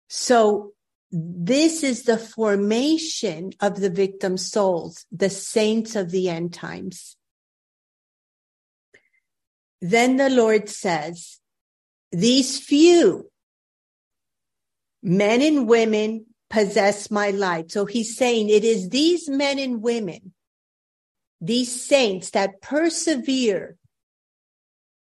So 0.09 0.73
this 1.13 1.85
is 1.85 2.03
the 2.03 2.19
formation 2.19 3.53
of 3.61 3.79
the 3.79 3.91
victim 3.91 4.37
souls, 4.37 5.07
the 5.13 5.31
saints 5.31 5.95
of 5.95 6.11
the 6.11 6.29
end 6.29 6.53
times. 6.53 7.17
Then 9.81 10.17
the 10.17 10.31
Lord 10.31 10.69
says, 10.69 11.39
these 12.11 12.59
few 12.59 13.31
men 15.01 15.43
and 15.43 15.69
women 15.69 16.27
possess 16.51 17.11
my 17.11 17.31
light. 17.31 17.71
So 17.71 17.85
he's 17.85 18.17
saying 18.17 18.49
it 18.49 18.65
is 18.65 18.89
these 18.89 19.29
men 19.29 19.59
and 19.59 19.83
women, 19.83 20.33
these 21.41 21.85
saints 21.85 22.31
that 22.31 22.61
persevere 22.63 23.77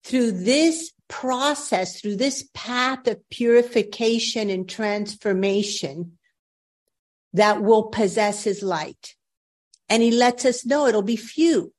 through 0.05 0.33
this 0.33 0.93
process, 1.09 2.01
through 2.01 2.17
this 2.17 2.49
path 2.55 3.07
of 3.07 3.19
purification 3.31 4.51
and 4.51 4.69
transformation 4.69 6.19
that 7.33 7.63
will 7.63 7.85
possess 7.85 8.45
his 8.45 8.63
light. 8.63 9.15
And 9.89 10.03
he 10.03 10.11
lets 10.11 10.45
us 10.45 10.65
know 10.65 10.87
it'll 10.87 11.03
be 11.03 11.17
few. 11.17 11.73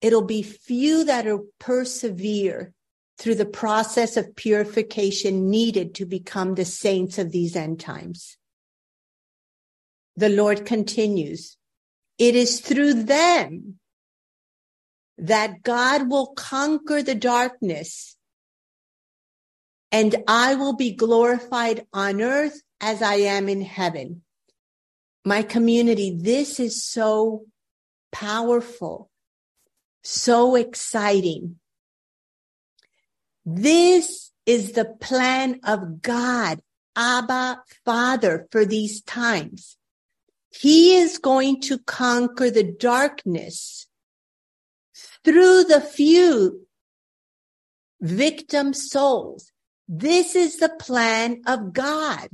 It'll 0.00 0.22
be 0.22 0.42
few 0.42 1.04
that 1.04 1.24
will 1.24 1.46
persevere 1.58 2.72
through 3.18 3.36
the 3.36 3.46
process 3.46 4.16
of 4.16 4.36
purification 4.36 5.50
needed 5.50 5.94
to 5.94 6.06
become 6.06 6.54
the 6.54 6.64
saints 6.64 7.18
of 7.18 7.32
these 7.32 7.56
end 7.56 7.80
times. 7.80 8.36
The 10.16 10.28
Lord 10.28 10.66
continues, 10.66 11.56
it 12.18 12.34
is 12.34 12.60
through 12.60 13.04
them 13.04 13.78
that 15.18 15.62
God 15.62 16.10
will 16.10 16.28
conquer 16.28 17.02
the 17.02 17.14
darkness 17.14 18.16
and 19.92 20.14
I 20.26 20.54
will 20.56 20.74
be 20.74 20.92
glorified 20.92 21.86
on 21.92 22.20
earth 22.20 22.60
as 22.80 23.02
I 23.02 23.14
am 23.14 23.48
in 23.48 23.62
heaven. 23.62 24.22
My 25.24 25.42
community, 25.42 26.16
this 26.18 26.60
is 26.60 26.84
so 26.84 27.46
powerful, 28.12 29.10
so 30.02 30.54
exciting. 30.54 31.56
This 33.48 34.32
is 34.44 34.72
the 34.72 34.84
plan 34.84 35.60
of 35.62 36.02
God 36.02 36.60
Abba 36.96 37.62
Father 37.84 38.48
for 38.50 38.64
these 38.64 39.02
times. 39.02 39.76
He 40.50 40.96
is 40.96 41.18
going 41.18 41.60
to 41.62 41.78
conquer 41.78 42.50
the 42.50 42.64
darkness 42.64 43.86
through 45.24 45.64
the 45.64 45.80
few 45.80 46.66
victim 48.00 48.74
souls. 48.74 49.52
This 49.86 50.34
is 50.34 50.56
the 50.56 50.70
plan 50.80 51.42
of 51.46 51.72
God. 51.72 52.28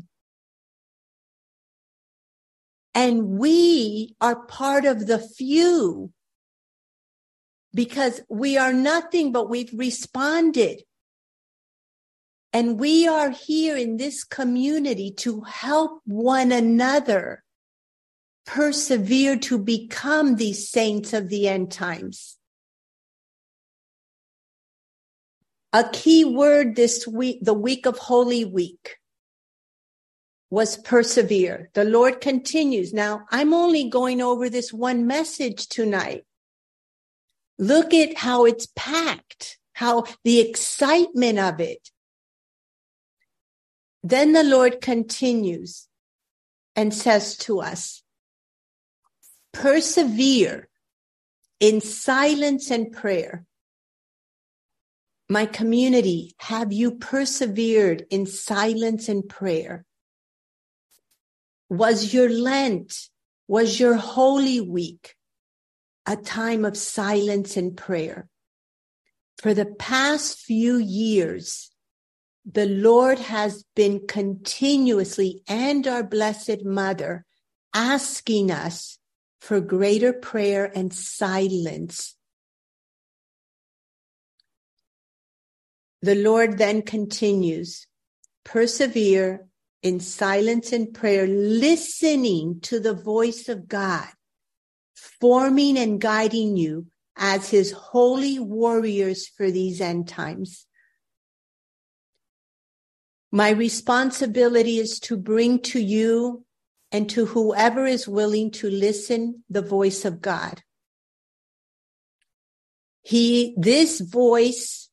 And 2.94 3.38
we 3.38 4.14
are 4.18 4.36
part 4.46 4.86
of 4.86 5.06
the 5.06 5.18
few 5.18 6.10
because 7.74 8.22
we 8.30 8.56
are 8.56 8.72
nothing 8.72 9.32
but 9.32 9.50
we've 9.50 9.72
responded. 9.74 10.82
And 12.52 12.78
we 12.78 13.08
are 13.08 13.30
here 13.30 13.76
in 13.76 13.96
this 13.96 14.24
community 14.24 15.10
to 15.18 15.40
help 15.42 16.02
one 16.04 16.52
another 16.52 17.42
persevere 18.44 19.38
to 19.38 19.58
become 19.58 20.36
these 20.36 20.68
saints 20.68 21.12
of 21.12 21.28
the 21.28 21.48
end 21.48 21.72
times. 21.72 22.36
A 25.72 25.88
key 25.90 26.24
word 26.24 26.76
this 26.76 27.06
week, 27.06 27.38
the 27.40 27.54
week 27.54 27.86
of 27.86 27.96
Holy 27.96 28.44
Week, 28.44 28.98
was 30.50 30.76
persevere. 30.76 31.70
The 31.72 31.84
Lord 31.84 32.20
continues. 32.20 32.92
Now, 32.92 33.24
I'm 33.30 33.54
only 33.54 33.88
going 33.88 34.20
over 34.20 34.50
this 34.50 34.70
one 34.70 35.06
message 35.06 35.68
tonight. 35.68 36.24
Look 37.58 37.94
at 37.94 38.18
how 38.18 38.44
it's 38.44 38.68
packed, 38.76 39.58
how 39.72 40.04
the 40.24 40.40
excitement 40.40 41.38
of 41.38 41.58
it. 41.58 41.90
Then 44.02 44.32
the 44.32 44.44
Lord 44.44 44.80
continues 44.80 45.88
and 46.74 46.92
says 46.92 47.36
to 47.38 47.60
us, 47.60 48.02
persevere 49.52 50.68
in 51.60 51.80
silence 51.80 52.70
and 52.70 52.90
prayer 52.92 53.46
my 55.32 55.46
community, 55.46 56.34
have 56.40 56.74
you 56.74 56.96
persevered 56.96 58.04
in 58.10 58.26
silence 58.26 59.08
and 59.08 59.26
prayer? 59.26 59.86
Was 61.70 62.12
your 62.12 62.28
Lent, 62.28 63.08
was 63.48 63.80
your 63.80 63.94
Holy 63.94 64.60
Week 64.60 65.14
a 66.04 66.16
time 66.16 66.66
of 66.66 66.76
silence 66.76 67.56
and 67.56 67.74
prayer? 67.74 68.28
For 69.38 69.54
the 69.54 69.64
past 69.64 70.38
few 70.38 70.76
years, 70.76 71.70
the 72.44 72.66
Lord 72.66 73.18
has 73.18 73.64
been 73.76 74.06
continuously 74.06 75.42
and 75.48 75.86
our 75.86 76.02
Blessed 76.02 76.64
Mother 76.64 77.24
asking 77.72 78.50
us 78.50 78.98
for 79.40 79.60
greater 79.60 80.12
prayer 80.12 80.70
and 80.74 80.92
silence 80.92 82.16
The 86.02 86.16
Lord 86.16 86.58
then 86.58 86.82
continues, 86.82 87.86
persevere 88.44 89.46
in 89.84 90.00
silence 90.00 90.72
and 90.72 90.92
prayer, 90.92 91.28
listening 91.28 92.58
to 92.62 92.80
the 92.80 92.92
voice 92.92 93.48
of 93.48 93.68
God, 93.68 94.08
forming 94.94 95.78
and 95.78 96.00
guiding 96.00 96.56
you 96.56 96.88
as 97.16 97.50
his 97.50 97.70
holy 97.70 98.40
warriors 98.40 99.28
for 99.28 99.52
these 99.52 99.80
end 99.80 100.08
times. 100.08 100.66
My 103.34 103.48
responsibility 103.48 104.78
is 104.78 105.00
to 105.00 105.16
bring 105.16 105.60
to 105.60 105.80
you 105.80 106.44
and 106.92 107.08
to 107.10 107.24
whoever 107.24 107.86
is 107.86 108.06
willing 108.06 108.50
to 108.50 108.68
listen 108.68 109.42
the 109.48 109.62
voice 109.62 110.04
of 110.04 110.20
God. 110.20 110.62
He, 113.00 113.54
this 113.56 114.00
voice 114.00 114.90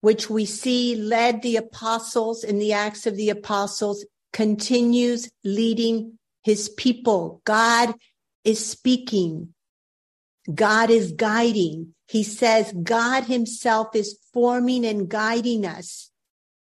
which 0.00 0.28
we 0.28 0.44
see 0.44 0.96
led 0.96 1.42
the 1.42 1.54
apostles 1.56 2.42
in 2.42 2.58
the 2.58 2.72
Acts 2.72 3.06
of 3.06 3.16
the 3.16 3.30
Apostles, 3.30 4.04
continues 4.32 5.30
leading 5.44 6.18
his 6.42 6.68
people. 6.68 7.40
God 7.44 7.94
is 8.42 8.66
speaking. 8.66 9.54
God 10.52 10.90
is 10.90 11.12
guiding. 11.12 11.94
He 12.08 12.24
says 12.24 12.74
God 12.82 13.24
himself 13.24 13.94
is 13.94 14.18
forming 14.32 14.84
and 14.84 15.08
guiding 15.08 15.64
us 15.64 16.11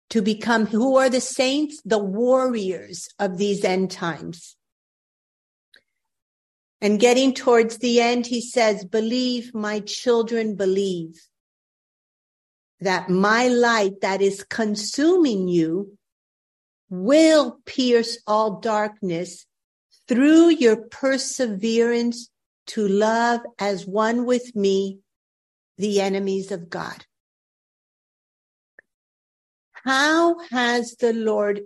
to 0.09 0.21
become 0.21 0.65
who 0.65 0.97
are 0.97 1.09
the 1.09 1.21
saints? 1.21 1.81
The 1.85 1.99
warriors 1.99 3.09
of 3.19 3.37
these 3.37 3.63
end 3.63 3.91
times. 3.91 4.55
And 6.81 6.99
getting 6.99 7.33
towards 7.33 7.77
the 7.77 7.99
end, 7.99 8.25
he 8.25 8.41
says, 8.41 8.85
believe 8.85 9.53
my 9.53 9.81
children 9.81 10.55
believe 10.55 11.19
that 12.79 13.09
my 13.09 13.49
light 13.49 14.01
that 14.01 14.21
is 14.21 14.43
consuming 14.43 15.49
you 15.49 15.97
will 16.89 17.59
pierce 17.65 18.19
all 18.25 18.59
darkness 18.61 19.45
through 20.07 20.49
your 20.49 20.77
perseverance 20.77 22.29
to 22.67 22.87
love 22.87 23.41
as 23.59 23.85
one 23.85 24.25
with 24.25 24.55
me 24.55 24.99
the 25.77 26.01
enemies 26.01 26.51
of 26.51 26.69
God. 26.69 27.05
How 29.83 30.39
has 30.49 30.95
the 30.95 31.13
Lord 31.13 31.61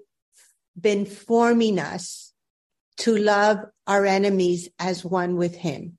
been 0.80 1.06
forming 1.06 1.80
us 1.80 2.34
to 2.97 3.15
love 3.15 3.60
our 3.88 4.06
enemies 4.06 4.69
as 4.80 5.04
one 5.04 5.36
with 5.36 5.56
him? 5.56 5.97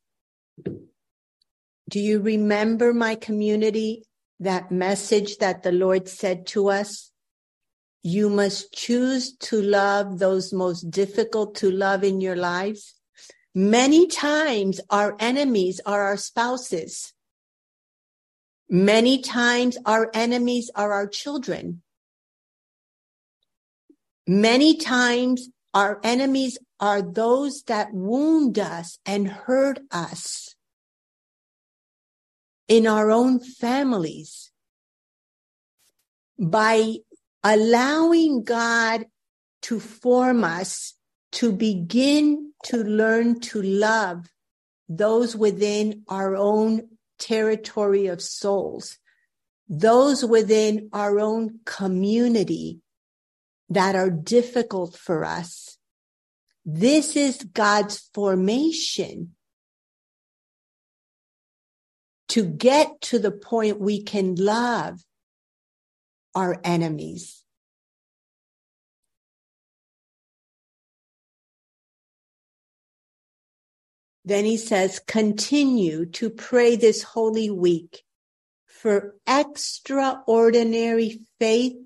Do 1.88 2.00
you 2.00 2.20
remember 2.20 2.94
my 2.94 3.14
community 3.14 4.04
that 4.40 4.70
message 4.70 5.38
that 5.38 5.62
the 5.62 5.72
Lord 5.72 6.08
said 6.08 6.46
to 6.48 6.70
us. 6.70 7.10
You 8.02 8.28
must 8.28 8.72
choose 8.72 9.36
to 9.48 9.60
love 9.62 10.18
those 10.18 10.52
most 10.52 10.90
difficult 10.90 11.56
to 11.56 11.70
love 11.70 12.04
in 12.04 12.20
your 12.20 12.36
lives. 12.36 12.94
Many 13.54 14.06
times 14.08 14.80
our 14.90 15.16
enemies 15.18 15.80
are 15.86 16.02
our 16.02 16.16
spouses. 16.16 17.12
Many 18.68 19.22
times 19.22 19.78
our 19.86 20.10
enemies 20.12 20.70
are 20.74 20.92
our 20.92 21.06
children. 21.06 21.82
Many 24.26 24.76
times 24.76 25.50
our 25.74 26.00
enemies 26.02 26.58
are 26.80 27.02
those 27.02 27.62
that 27.66 27.92
wound 27.92 28.58
us 28.58 28.98
and 29.04 29.28
hurt 29.28 29.80
us 29.90 30.54
in 32.68 32.86
our 32.86 33.10
own 33.10 33.40
families. 33.40 34.50
By 36.38 36.96
allowing 37.42 38.44
God 38.44 39.06
to 39.62 39.78
form 39.78 40.42
us 40.42 40.94
to 41.32 41.52
begin 41.52 42.52
to 42.64 42.78
learn 42.78 43.40
to 43.40 43.60
love 43.60 44.26
those 44.88 45.36
within 45.36 46.02
our 46.08 46.34
own 46.34 46.88
territory 47.18 48.06
of 48.06 48.22
souls, 48.22 48.98
those 49.68 50.24
within 50.24 50.88
our 50.92 51.20
own 51.20 51.60
community 51.66 52.80
that 53.74 53.94
are 53.94 54.10
difficult 54.10 54.96
for 54.96 55.24
us. 55.24 55.78
This 56.64 57.14
is 57.14 57.44
God's 57.52 58.10
formation 58.14 59.34
to 62.28 62.44
get 62.44 63.00
to 63.02 63.18
the 63.18 63.30
point 63.30 63.80
we 63.80 64.02
can 64.02 64.34
love 64.34 65.04
our 66.34 66.60
enemies. 66.64 67.42
Then 74.24 74.46
he 74.46 74.56
says, 74.56 75.00
continue 75.00 76.06
to 76.06 76.30
pray 76.30 76.76
this 76.76 77.02
holy 77.02 77.50
week 77.50 78.04
for 78.66 79.16
extraordinary 79.28 81.20
faith, 81.38 81.76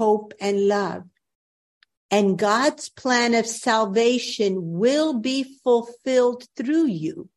hope, 0.00 0.32
and 0.40 0.66
love. 0.66 1.04
And 2.10 2.38
God's 2.38 2.88
plan 2.88 3.34
of 3.34 3.46
salvation 3.46 4.78
will 4.78 5.12
be 5.12 5.44
fulfilled 5.62 6.44
through 6.56 6.86
you, 6.86 7.28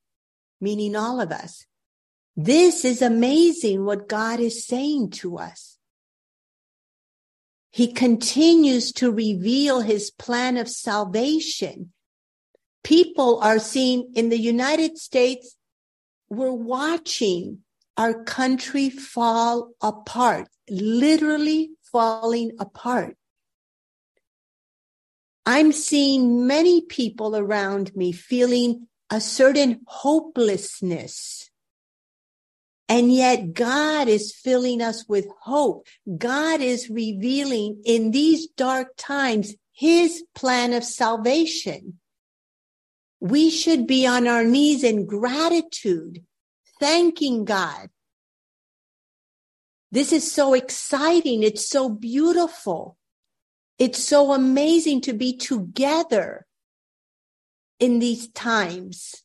meaning 0.62 0.96
all 0.96 1.20
of 1.20 1.30
us. 1.30 1.66
This 2.38 2.86
is 2.86 3.02
amazing 3.02 3.84
what 3.84 4.08
God 4.08 4.40
is 4.40 4.66
saying 4.66 5.10
to 5.22 5.38
us. 5.38 5.78
He 7.70 7.92
continues 7.92 8.94
to 8.94 9.12
reveal 9.12 9.82
his 9.82 10.10
plan 10.10 10.56
of 10.56 10.70
salvation. 10.70 11.92
People 12.82 13.40
are 13.42 13.60
seeing 13.60 14.14
in 14.16 14.30
the 14.30 14.40
United 14.40 14.98
States, 14.98 15.58
we're 16.30 16.52
watching 16.78 17.60
our 17.98 18.24
country 18.24 18.90
fall 18.90 19.72
apart, 19.82 20.48
literally 20.70 21.72
falling 21.94 22.52
apart. 22.60 23.16
I'm 25.46 25.72
seeing 25.72 26.48
many 26.48 26.82
people 26.82 27.38
around 27.38 27.96
me 27.96 28.12
feeling 28.12 28.88
a 29.10 29.22
certain 29.22 29.82
hopelessness. 29.86 31.50
And 32.90 33.14
yet 33.14 33.54
God 33.54 34.08
is 34.08 34.34
filling 34.34 34.82
us 34.82 35.06
with 35.08 35.28
hope. 35.42 35.88
God 36.18 36.62
is 36.62 36.90
revealing 36.90 37.82
in 37.86 38.12
these 38.12 38.48
dark 38.48 38.90
times 38.98 39.56
his 39.72 40.24
plan 40.36 40.74
of 40.74 40.84
salvation. 40.84 42.00
We 43.20 43.50
should 43.50 43.88
be 43.88 44.06
on 44.06 44.28
our 44.28 44.44
knees 44.44 44.84
in 44.84 45.06
gratitude, 45.06 46.24
thanking 46.80 47.46
God. 47.46 47.90
This 49.94 50.12
is 50.12 50.32
so 50.32 50.56
exciting. 50.56 51.44
It's 51.44 51.70
so 51.70 51.88
beautiful. 51.88 52.98
It's 53.78 54.04
so 54.04 54.32
amazing 54.32 55.02
to 55.02 55.14
be 55.14 55.38
together 55.38 56.48
in 57.80 58.00
these 58.00 58.28
times. 58.30 59.24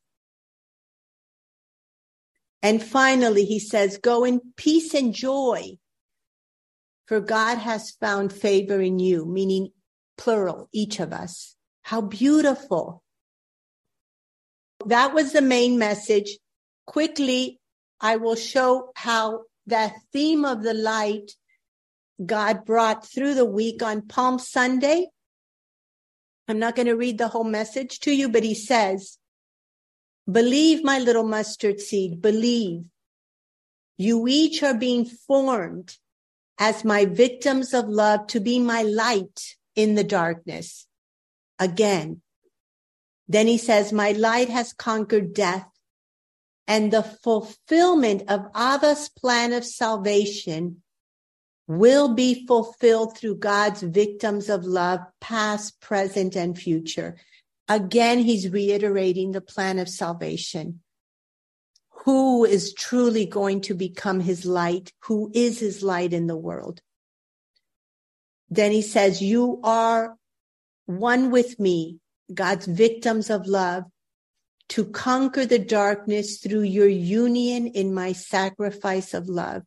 And 2.61 2.83
finally, 2.83 3.47
he 3.47 3.59
says, 3.59 3.97
go 3.97 4.25
in 4.25 4.43
peace 4.57 4.93
and 4.93 5.15
joy, 5.15 5.79
for 7.07 7.21
God 7.21 7.57
has 7.57 7.93
found 7.93 8.31
favor 8.31 8.79
in 8.79 8.99
you, 8.99 9.25
meaning 9.25 9.71
plural, 10.19 10.69
each 10.71 11.01
of 11.01 11.15
us. 11.15 11.57
How 11.81 12.03
beautiful. 12.03 13.03
That 14.85 15.15
was 15.15 15.33
the 15.33 15.41
main 15.41 15.79
message. 15.79 16.37
Quickly, 16.87 17.59
I 18.03 18.17
will 18.17 18.37
show 18.37 18.91
how 18.97 19.45
that 19.69 19.95
theme 20.13 20.45
of 20.45 20.63
the 20.63 20.75
light 20.75 21.33
God 22.25 22.65
brought 22.65 23.07
through 23.07 23.35
the 23.35 23.45
week 23.45 23.83
on 23.83 24.09
Palm 24.09 24.39
Sunday. 24.39 25.09
I'm 26.49 26.59
not 26.59 26.75
going 26.75 26.87
to 26.87 26.97
read 26.97 27.19
the 27.19 27.29
whole 27.29 27.45
message 27.45 28.01
to 28.01 28.11
you, 28.11 28.29
but 28.29 28.43
he 28.43 28.55
says, 28.55 29.19
believe 30.31 30.83
my 30.83 30.99
little 30.99 31.27
mustard 31.27 31.81
seed, 31.81 32.21
believe 32.21 32.85
you 33.97 34.27
each 34.29 34.63
are 34.63 34.75
being 34.75 35.05
formed 35.05 35.97
as 36.59 36.85
my 36.85 37.05
victims 37.05 37.75
of 37.75 37.89
love 37.89 38.27
to 38.29 38.41
be 38.41 38.59
my 38.59 38.83
light 38.83 39.57
in 39.75 39.95
the 39.95 40.05
darkness. 40.05 40.87
Again. 41.59 42.23
Then 43.29 43.47
he 43.47 43.59
says, 43.59 43.93
my 43.93 44.13
light 44.13 44.49
has 44.49 44.73
conquered 44.73 45.35
death 45.35 45.69
and 46.69 46.93
the 46.93 47.03
fulfillment 47.03 48.25
of 48.29 48.53
Abba's 48.55 49.09
plan 49.09 49.55
of 49.55 49.65
salvation 49.65 50.83
will 51.67 52.15
be 52.15 52.47
fulfilled 52.47 53.17
through 53.17 53.37
God's 53.37 53.83
victims 53.83 54.51
of 54.51 54.65
love, 54.65 55.01
past, 55.21 55.81
present, 55.81 56.37
and 56.37 56.57
future. 56.57 57.17
Again, 57.69 58.19
he's 58.19 58.51
reiterating 58.51 59.33
the 59.33 59.41
plan 59.41 59.79
of 59.79 59.89
salvation. 59.89 60.81
Who 62.05 62.45
is 62.45 62.75
truly 62.75 63.27
going 63.27 63.63
to 63.63 63.75
become 63.75 64.21
his 64.21 64.45
light? 64.45 64.93
Who 65.05 65.31
is 65.35 65.59
his 65.59 65.83
light 65.83 66.13
in 66.13 66.27
the 66.27 66.37
world? 66.37 66.81
Then 68.51 68.73
he 68.73 68.83
says, 68.83 69.23
you 69.23 69.61
are 69.65 70.17
one 70.87 71.31
with 71.31 71.59
me, 71.59 71.99
God's 72.33 72.67
victims 72.67 73.29
of 73.31 73.47
love, 73.47 73.85
to 74.69 74.85
conquer 74.85 75.47
the 75.47 75.59
darkness 75.59 76.39
through 76.39 76.63
your 76.63 76.89
union 76.89 77.67
in 77.67 77.95
my 77.95 78.13
sacrifice 78.13 79.15
of 79.15 79.29
love. 79.29 79.63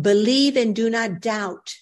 Believe 0.00 0.56
and 0.56 0.74
do 0.74 0.90
not 0.90 1.20
doubt 1.20 1.76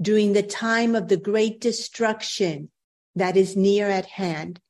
during 0.00 0.32
the 0.32 0.42
time 0.42 0.94
of 0.94 1.08
the 1.08 1.16
great 1.16 1.60
destruction 1.60 2.70
that 3.14 3.36
is 3.36 3.56
near 3.56 3.88
at 3.88 4.06
hand. 4.06 4.60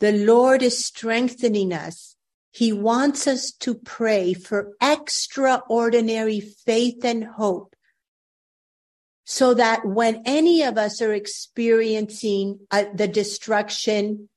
The 0.00 0.12
Lord 0.12 0.62
is 0.62 0.84
strengthening 0.84 1.72
us. 1.72 2.16
He 2.50 2.72
wants 2.72 3.26
us 3.26 3.52
to 3.60 3.74
pray 3.74 4.34
for 4.34 4.72
extraordinary 4.82 6.40
faith 6.40 7.04
and 7.04 7.24
hope 7.24 7.74
so 9.24 9.54
that 9.54 9.86
when 9.86 10.22
any 10.26 10.62
of 10.62 10.76
us 10.76 11.00
are 11.00 11.14
experiencing 11.14 12.60
uh, 12.70 12.84
the 12.94 13.08
destruction, 13.08 14.28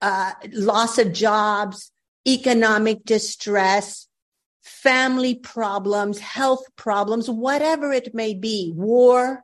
uh, 0.00 0.32
loss 0.52 0.98
of 0.98 1.12
jobs, 1.12 1.90
economic 2.26 3.04
distress, 3.04 4.06
family 4.62 5.34
problems, 5.34 6.20
health 6.20 6.64
problems, 6.76 7.28
whatever 7.28 7.92
it 7.92 8.14
may 8.14 8.32
be, 8.32 8.72
war, 8.74 9.42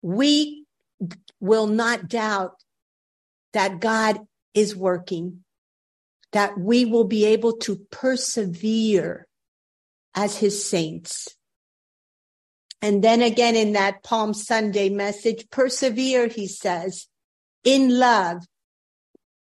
we 0.00 0.64
will 1.40 1.66
not 1.66 2.08
doubt 2.08 2.62
that 3.52 3.80
God 3.80 4.18
is 4.54 4.74
working, 4.74 5.44
that 6.32 6.58
we 6.58 6.84
will 6.84 7.04
be 7.04 7.26
able 7.26 7.58
to 7.58 7.76
persevere 7.90 9.26
as 10.14 10.38
his 10.38 10.68
saints. 10.68 11.37
And 12.80 13.02
then 13.02 13.22
again 13.22 13.56
in 13.56 13.72
that 13.72 14.02
Palm 14.02 14.32
Sunday 14.34 14.88
message, 14.88 15.50
persevere, 15.50 16.28
he 16.28 16.46
says, 16.46 17.08
in 17.64 17.98
love 17.98 18.44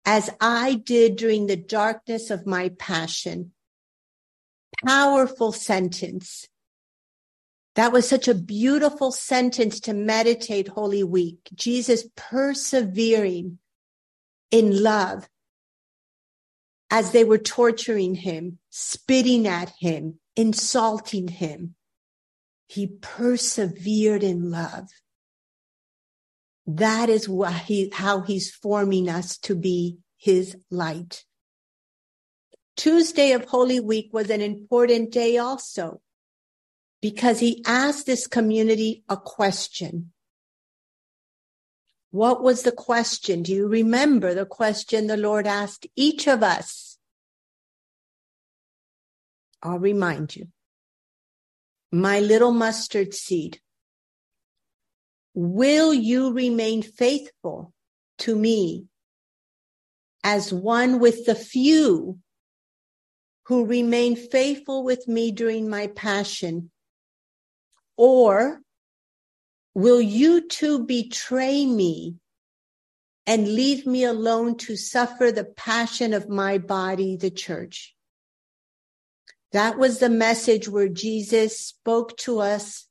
as 0.06 0.30
I 0.39 0.76
did 0.76 1.17
during 1.17 1.47
the 1.47 1.58
darkness 1.58 2.32
of 2.32 2.47
my 2.47 2.69
passion. 2.69 3.52
Powerful 4.86 5.52
sentence. 5.52 6.47
That 7.76 7.91
was 7.91 8.10
such 8.10 8.28
a 8.28 8.34
beautiful 8.34 9.12
sentence 9.12 9.80
to 9.82 9.93
meditate 9.93 10.69
Holy 10.69 11.04
Week. 11.04 11.38
Jesus 11.54 12.08
persevering 12.15 13.60
in 14.50 14.82
love 14.82 15.28
as 16.89 17.12
they 17.12 17.23
were 17.23 17.38
torturing 17.38 18.15
him, 18.15 18.60
spitting 18.69 19.47
at 19.47 19.73
him, 19.80 20.19
insulting 20.36 21.28
him. 21.28 21.76
He 22.67 22.88
persevered 22.88 24.23
in 24.23 24.51
love. 24.51 24.89
That 26.65 27.10
is 27.10 27.30
what 27.30 27.53
he, 27.53 27.89
how 27.93 28.21
he's 28.21 28.53
forming 28.53 29.08
us 29.08 29.38
to 29.39 29.56
be 29.56 29.99
his 30.17 30.58
light. 30.69 31.23
Tuesday 32.75 33.32
of 33.32 33.45
Holy 33.45 33.80
Week 33.80 34.10
was 34.12 34.30
an 34.30 34.41
important 34.41 35.12
day 35.12 35.38
also 35.38 36.01
because 37.01 37.39
he 37.39 37.63
asked 37.65 38.06
this 38.06 38.27
community 38.27 39.03
a 39.08 39.17
question. 39.17 40.12
What 42.12 42.43
was 42.43 42.63
the 42.63 42.71
question? 42.71 43.43
Do 43.43 43.53
you 43.53 43.67
remember 43.67 44.34
the 44.34 44.45
question 44.45 45.08
the 45.08 45.17
Lord 45.17 45.47
asked 45.47 45.88
each 45.95 46.27
of 46.27 46.43
us? 46.43 46.97
I'll 49.62 49.80
remind 49.80 50.36
you. 50.36 50.47
My 51.91 52.19
little 52.19 52.52
mustard 52.52 53.13
seed, 53.13 53.60
Will 55.39 55.93
you 55.93 56.34
remain 56.34 56.82
faithful 56.82 57.71
to 58.17 58.36
me 58.36 58.88
as 60.23 60.52
one 60.52 61.00
with 61.00 61.28
the 61.28 61.36
few 61.36 62.17
who 63.43 63.67
remain 63.67 64.15
faithful 64.15 64.84
with 64.84 65.08
me 65.08 65.32
during 65.32 65.69
my 65.69 65.88
passion? 65.88 66.71
Or 67.97 68.62
will 69.76 70.02
you 70.02 70.47
too 70.47 70.86
betray 70.86 71.67
me 71.67 72.15
and 73.28 73.54
leave 73.54 73.86
me 73.86 74.04
alone 74.04 74.58
to 74.58 74.76
suffer 74.76 75.32
the 75.32 75.45
passion 75.45 76.15
of 76.15 76.28
my 76.28 76.58
body, 76.58 77.15
the 77.15 77.30
church? 77.30 77.95
That 79.51 79.77
was 79.77 79.99
the 79.99 80.10
message 80.10 80.67
where 80.67 80.89
Jesus 80.89 81.60
spoke 81.60 82.17
to 82.17 82.39
us 82.39 82.88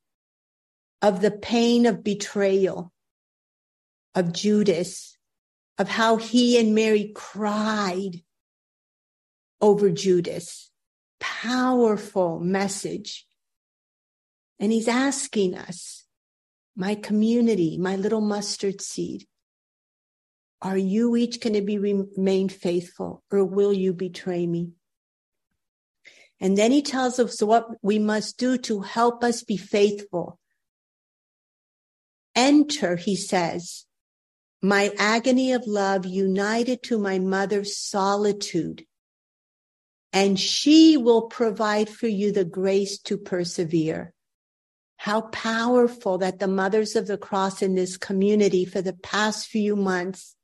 of 1.02 1.20
the 1.20 1.30
pain 1.30 1.86
of 1.86 2.02
betrayal 2.02 2.92
of 4.14 4.32
Judas, 4.32 5.18
of 5.76 5.88
how 5.88 6.16
he 6.16 6.58
and 6.58 6.74
Mary 6.74 7.12
cried 7.14 8.22
over 9.60 9.90
Judas. 9.90 10.70
Powerful 11.20 12.40
message. 12.40 13.26
And 14.58 14.72
he's 14.72 14.88
asking 14.88 15.54
us, 15.54 16.04
my 16.74 16.94
community, 16.94 17.76
my 17.78 17.96
little 17.96 18.22
mustard 18.22 18.80
seed, 18.80 19.26
are 20.62 20.78
you 20.78 21.14
each 21.16 21.40
going 21.40 21.52
to 21.52 21.62
be 21.62 21.78
remain 21.78 22.48
faithful 22.48 23.22
or 23.30 23.44
will 23.44 23.72
you 23.72 23.92
betray 23.92 24.46
me? 24.46 24.72
And 26.38 26.56
then 26.56 26.70
he 26.70 26.82
tells 26.82 27.18
us 27.18 27.42
what 27.42 27.66
we 27.82 27.98
must 27.98 28.38
do 28.38 28.58
to 28.58 28.80
help 28.80 29.24
us 29.24 29.42
be 29.42 29.56
faithful. 29.56 30.38
Enter, 32.34 32.96
he 32.96 33.16
says, 33.16 33.86
my 34.60 34.92
agony 34.98 35.52
of 35.52 35.66
love 35.66 36.04
united 36.04 36.82
to 36.84 36.98
my 36.98 37.18
mother's 37.18 37.78
solitude, 37.78 38.84
and 40.12 40.38
she 40.38 40.96
will 40.96 41.22
provide 41.22 41.88
for 41.88 42.08
you 42.08 42.32
the 42.32 42.44
grace 42.44 42.98
to 42.98 43.16
persevere. 43.16 44.12
how 44.96 45.20
powerful 45.20 46.18
that 46.18 46.38
the 46.38 46.48
mothers 46.48 46.96
of 46.96 47.06
the 47.06 47.18
cross 47.18 47.62
in 47.62 47.74
this 47.74 47.96
community 47.96 48.64
for 48.64 48.82
the 48.82 48.94
past 48.94 49.46
few 49.46 49.76
months 49.76 50.34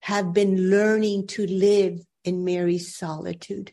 have 0.00 0.32
been 0.32 0.70
learning 0.70 1.26
to 1.26 1.46
live 1.46 2.00
in 2.24 2.44
Mary's 2.44 2.96
solitude, 2.96 3.72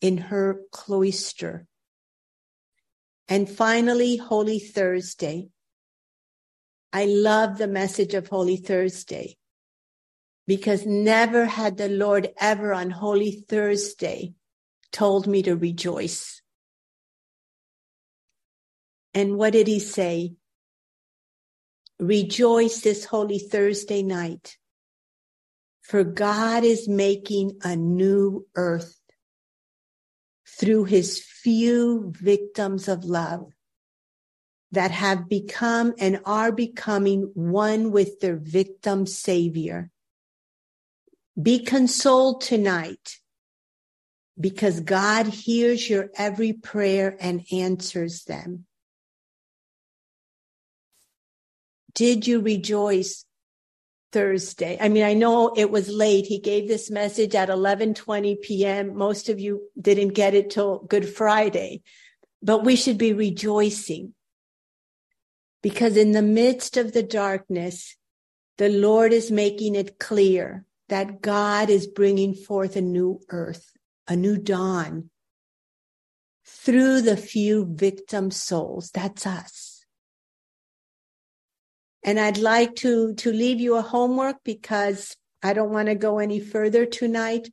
in 0.00 0.18
her 0.18 0.60
cloister. 0.70 1.66
And 3.28 3.48
finally, 3.48 4.16
Holy 4.16 4.58
Thursday. 4.58 5.48
I 6.92 7.06
love 7.06 7.58
the 7.58 7.66
message 7.66 8.14
of 8.14 8.28
Holy 8.28 8.56
Thursday 8.56 9.36
because 10.46 10.86
never 10.86 11.46
had 11.46 11.76
the 11.76 11.88
Lord 11.88 12.28
ever 12.38 12.72
on 12.72 12.90
Holy 12.90 13.44
Thursday 13.48 14.34
told 14.92 15.26
me 15.26 15.42
to 15.42 15.56
rejoice. 15.56 16.42
And 19.12 19.36
what 19.36 19.52
did 19.52 19.66
he 19.66 19.80
say? 19.80 20.34
Rejoice 21.98 22.80
this 22.80 23.04
Holy 23.04 23.38
Thursday 23.38 24.02
night, 24.02 24.56
for 25.82 26.04
God 26.04 26.64
is 26.64 26.88
making 26.88 27.58
a 27.62 27.76
new 27.76 28.46
earth 28.56 29.00
through 30.46 30.84
his 30.84 31.20
few 31.20 32.12
victims 32.14 32.88
of 32.88 33.04
love 33.04 33.52
that 34.72 34.90
have 34.90 35.28
become 35.28 35.94
and 35.98 36.20
are 36.24 36.52
becoming 36.52 37.30
one 37.34 37.90
with 37.90 38.20
their 38.20 38.36
victim 38.36 39.06
savior. 39.06 39.90
Be 41.40 41.58
consoled 41.58 42.40
tonight 42.40 43.18
because 44.38 44.80
God 44.80 45.26
hears 45.26 45.88
your 45.88 46.10
every 46.16 46.52
prayer 46.52 47.16
and 47.20 47.44
answers 47.52 48.24
them. 48.24 48.66
Did 51.94 52.26
you 52.26 52.40
rejoice 52.40 53.24
Thursday? 54.14 54.78
I 54.80 54.88
mean, 54.88 55.02
I 55.02 55.14
know 55.14 55.52
it 55.56 55.72
was 55.72 55.88
late. 55.88 56.24
He 56.26 56.38
gave 56.38 56.68
this 56.68 56.88
message 56.88 57.34
at 57.34 57.48
11:20 57.48 58.40
p.m. 58.40 58.96
Most 58.96 59.28
of 59.28 59.40
you 59.40 59.68
didn't 59.78 60.14
get 60.14 60.34
it 60.34 60.50
till 60.50 60.78
Good 60.78 61.08
Friday. 61.08 61.82
But 62.40 62.64
we 62.64 62.76
should 62.76 62.96
be 62.96 63.12
rejoicing 63.12 64.14
because 65.62 65.96
in 65.96 66.12
the 66.12 66.22
midst 66.22 66.76
of 66.76 66.92
the 66.92 67.02
darkness, 67.02 67.96
the 68.56 68.68
Lord 68.68 69.12
is 69.12 69.32
making 69.32 69.74
it 69.74 69.98
clear 69.98 70.64
that 70.88 71.20
God 71.20 71.68
is 71.68 71.88
bringing 71.88 72.34
forth 72.34 72.76
a 72.76 72.80
new 72.80 73.20
earth, 73.30 73.72
a 74.06 74.14
new 74.14 74.36
dawn 74.36 75.10
through 76.46 77.00
the 77.00 77.16
few 77.16 77.66
victim 77.68 78.30
souls. 78.30 78.90
That's 78.92 79.26
us. 79.26 79.73
And 82.04 82.20
I'd 82.20 82.36
like 82.36 82.76
to, 82.76 83.14
to 83.14 83.32
leave 83.32 83.60
you 83.60 83.76
a 83.76 83.82
homework 83.82 84.36
because 84.44 85.16
I 85.42 85.54
don't 85.54 85.72
want 85.72 85.88
to 85.88 85.94
go 85.94 86.18
any 86.18 86.38
further 86.38 86.84
tonight. 86.84 87.48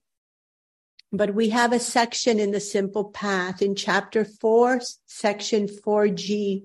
But 1.13 1.33
we 1.33 1.49
have 1.49 1.71
a 1.71 1.79
section 1.79 2.39
in 2.39 2.51
the 2.51 2.59
simple 2.59 3.05
path 3.05 3.61
in 3.61 3.75
chapter 3.75 4.25
four, 4.25 4.81
section 5.05 5.67
4G, 5.67 6.63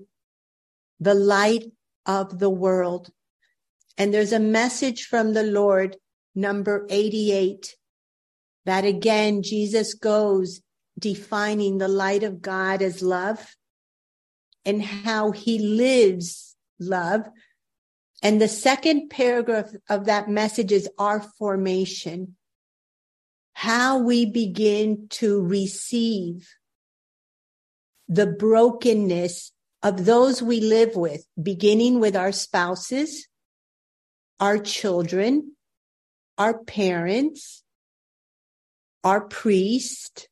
the 0.99 1.13
light 1.13 1.71
of 2.05 2.39
the 2.39 2.49
world. 2.49 3.09
And 3.97 4.13
there's 4.13 4.33
a 4.33 4.39
message 4.39 5.05
from 5.05 5.33
the 5.33 5.43
Lord, 5.43 5.97
number 6.35 6.85
88, 6.89 7.75
that 8.65 8.85
again, 8.85 9.43
Jesus 9.43 9.93
goes 9.93 10.61
defining 10.99 11.77
the 11.77 11.87
light 11.87 12.23
of 12.23 12.41
God 12.41 12.81
as 12.81 13.01
love 13.01 13.55
and 14.65 14.83
how 14.83 15.31
he 15.31 15.59
lives 15.59 16.55
love 16.79 17.27
and 18.21 18.41
the 18.41 18.47
second 18.47 19.09
paragraph 19.09 19.69
of 19.89 20.05
that 20.05 20.27
message 20.29 20.71
is 20.71 20.89
our 20.97 21.21
formation. 21.21 22.35
How 23.53 23.99
we 23.99 24.25
begin 24.25 25.07
to 25.11 25.41
receive 25.41 26.47
the 28.07 28.27
brokenness 28.27 29.51
of 29.83 30.05
those 30.05 30.41
we 30.41 30.59
live 30.61 30.95
with, 30.95 31.25
beginning 31.41 31.99
with 31.99 32.15
our 32.15 32.31
spouses, 32.31 33.27
our 34.39 34.57
children, 34.57 35.55
our 36.37 36.57
parents, 36.63 37.63
our 39.03 39.21
priest, 39.21 40.29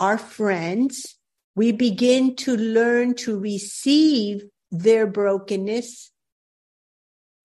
our 0.00 0.18
friends. 0.18 1.18
We 1.54 1.72
begin 1.72 2.36
to 2.36 2.56
learn 2.56 3.14
to 3.16 3.38
receive 3.38 4.44
their 4.70 5.06
brokenness 5.06 6.10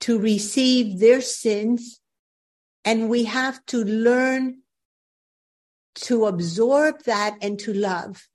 to 0.02 0.20
receive 0.20 1.00
their 1.00 1.22
sins 1.22 2.00
and 2.86 3.10
we 3.10 3.26
have 3.26 3.64
to 3.68 3.84
learn 3.84 4.60
to 5.96 6.26
absorb 6.26 7.04
that 7.04 7.38
and 7.42 7.60
to 7.60 7.74
love. 7.74 8.28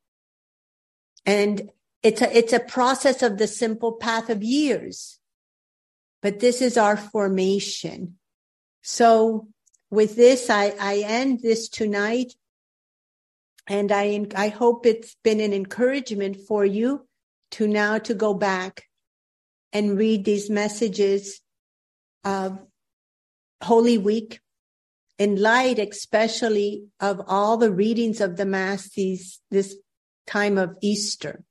And 1.25 1.71
it's 2.03 2.21
a, 2.21 2.37
it's 2.37 2.53
a 2.53 2.61
process 2.61 3.23
of 3.23 3.39
the 3.39 3.47
simple 3.47 3.93
path 3.93 4.29
of 4.29 4.43
years, 4.43 5.19
but 6.21 6.41
this 6.41 6.61
is 6.61 6.77
our 6.77 6.97
formation. 6.97 8.19
So 8.83 9.49
with 9.91 10.17
this, 10.17 10.51
I, 10.51 10.75
I 10.79 10.99
end 11.07 11.41
this 11.41 11.69
tonight 11.69 12.35
and 13.67 13.91
I, 13.91 14.27
I 14.37 14.49
hope 14.49 14.85
it's 14.85 15.17
been 15.25 15.41
an 15.41 15.55
encouragement 15.55 16.37
for 16.37 16.67
you 16.67 17.07
to 17.53 17.67
now 17.67 17.99
to 17.99 18.13
go 18.13 18.35
back 18.35 18.85
and 19.73 19.97
read 19.97 20.25
these 20.25 20.51
messages 20.51 21.41
of 22.25 22.59
Holy 23.63 23.99
Week 23.99 24.41
in 25.19 25.41
light, 25.41 25.79
especially 25.79 26.89
of 27.01 27.23
all 27.27 27.57
the 27.57 27.71
readings 27.71 28.21
of 28.21 28.37
the 28.37 28.45
Mass 28.45 28.91
these, 28.91 29.41
this 29.51 29.77
time 30.27 30.59
of 30.59 30.77
Easter. 30.83 31.43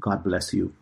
God 0.00 0.24
bless 0.24 0.52
you. 0.52 0.74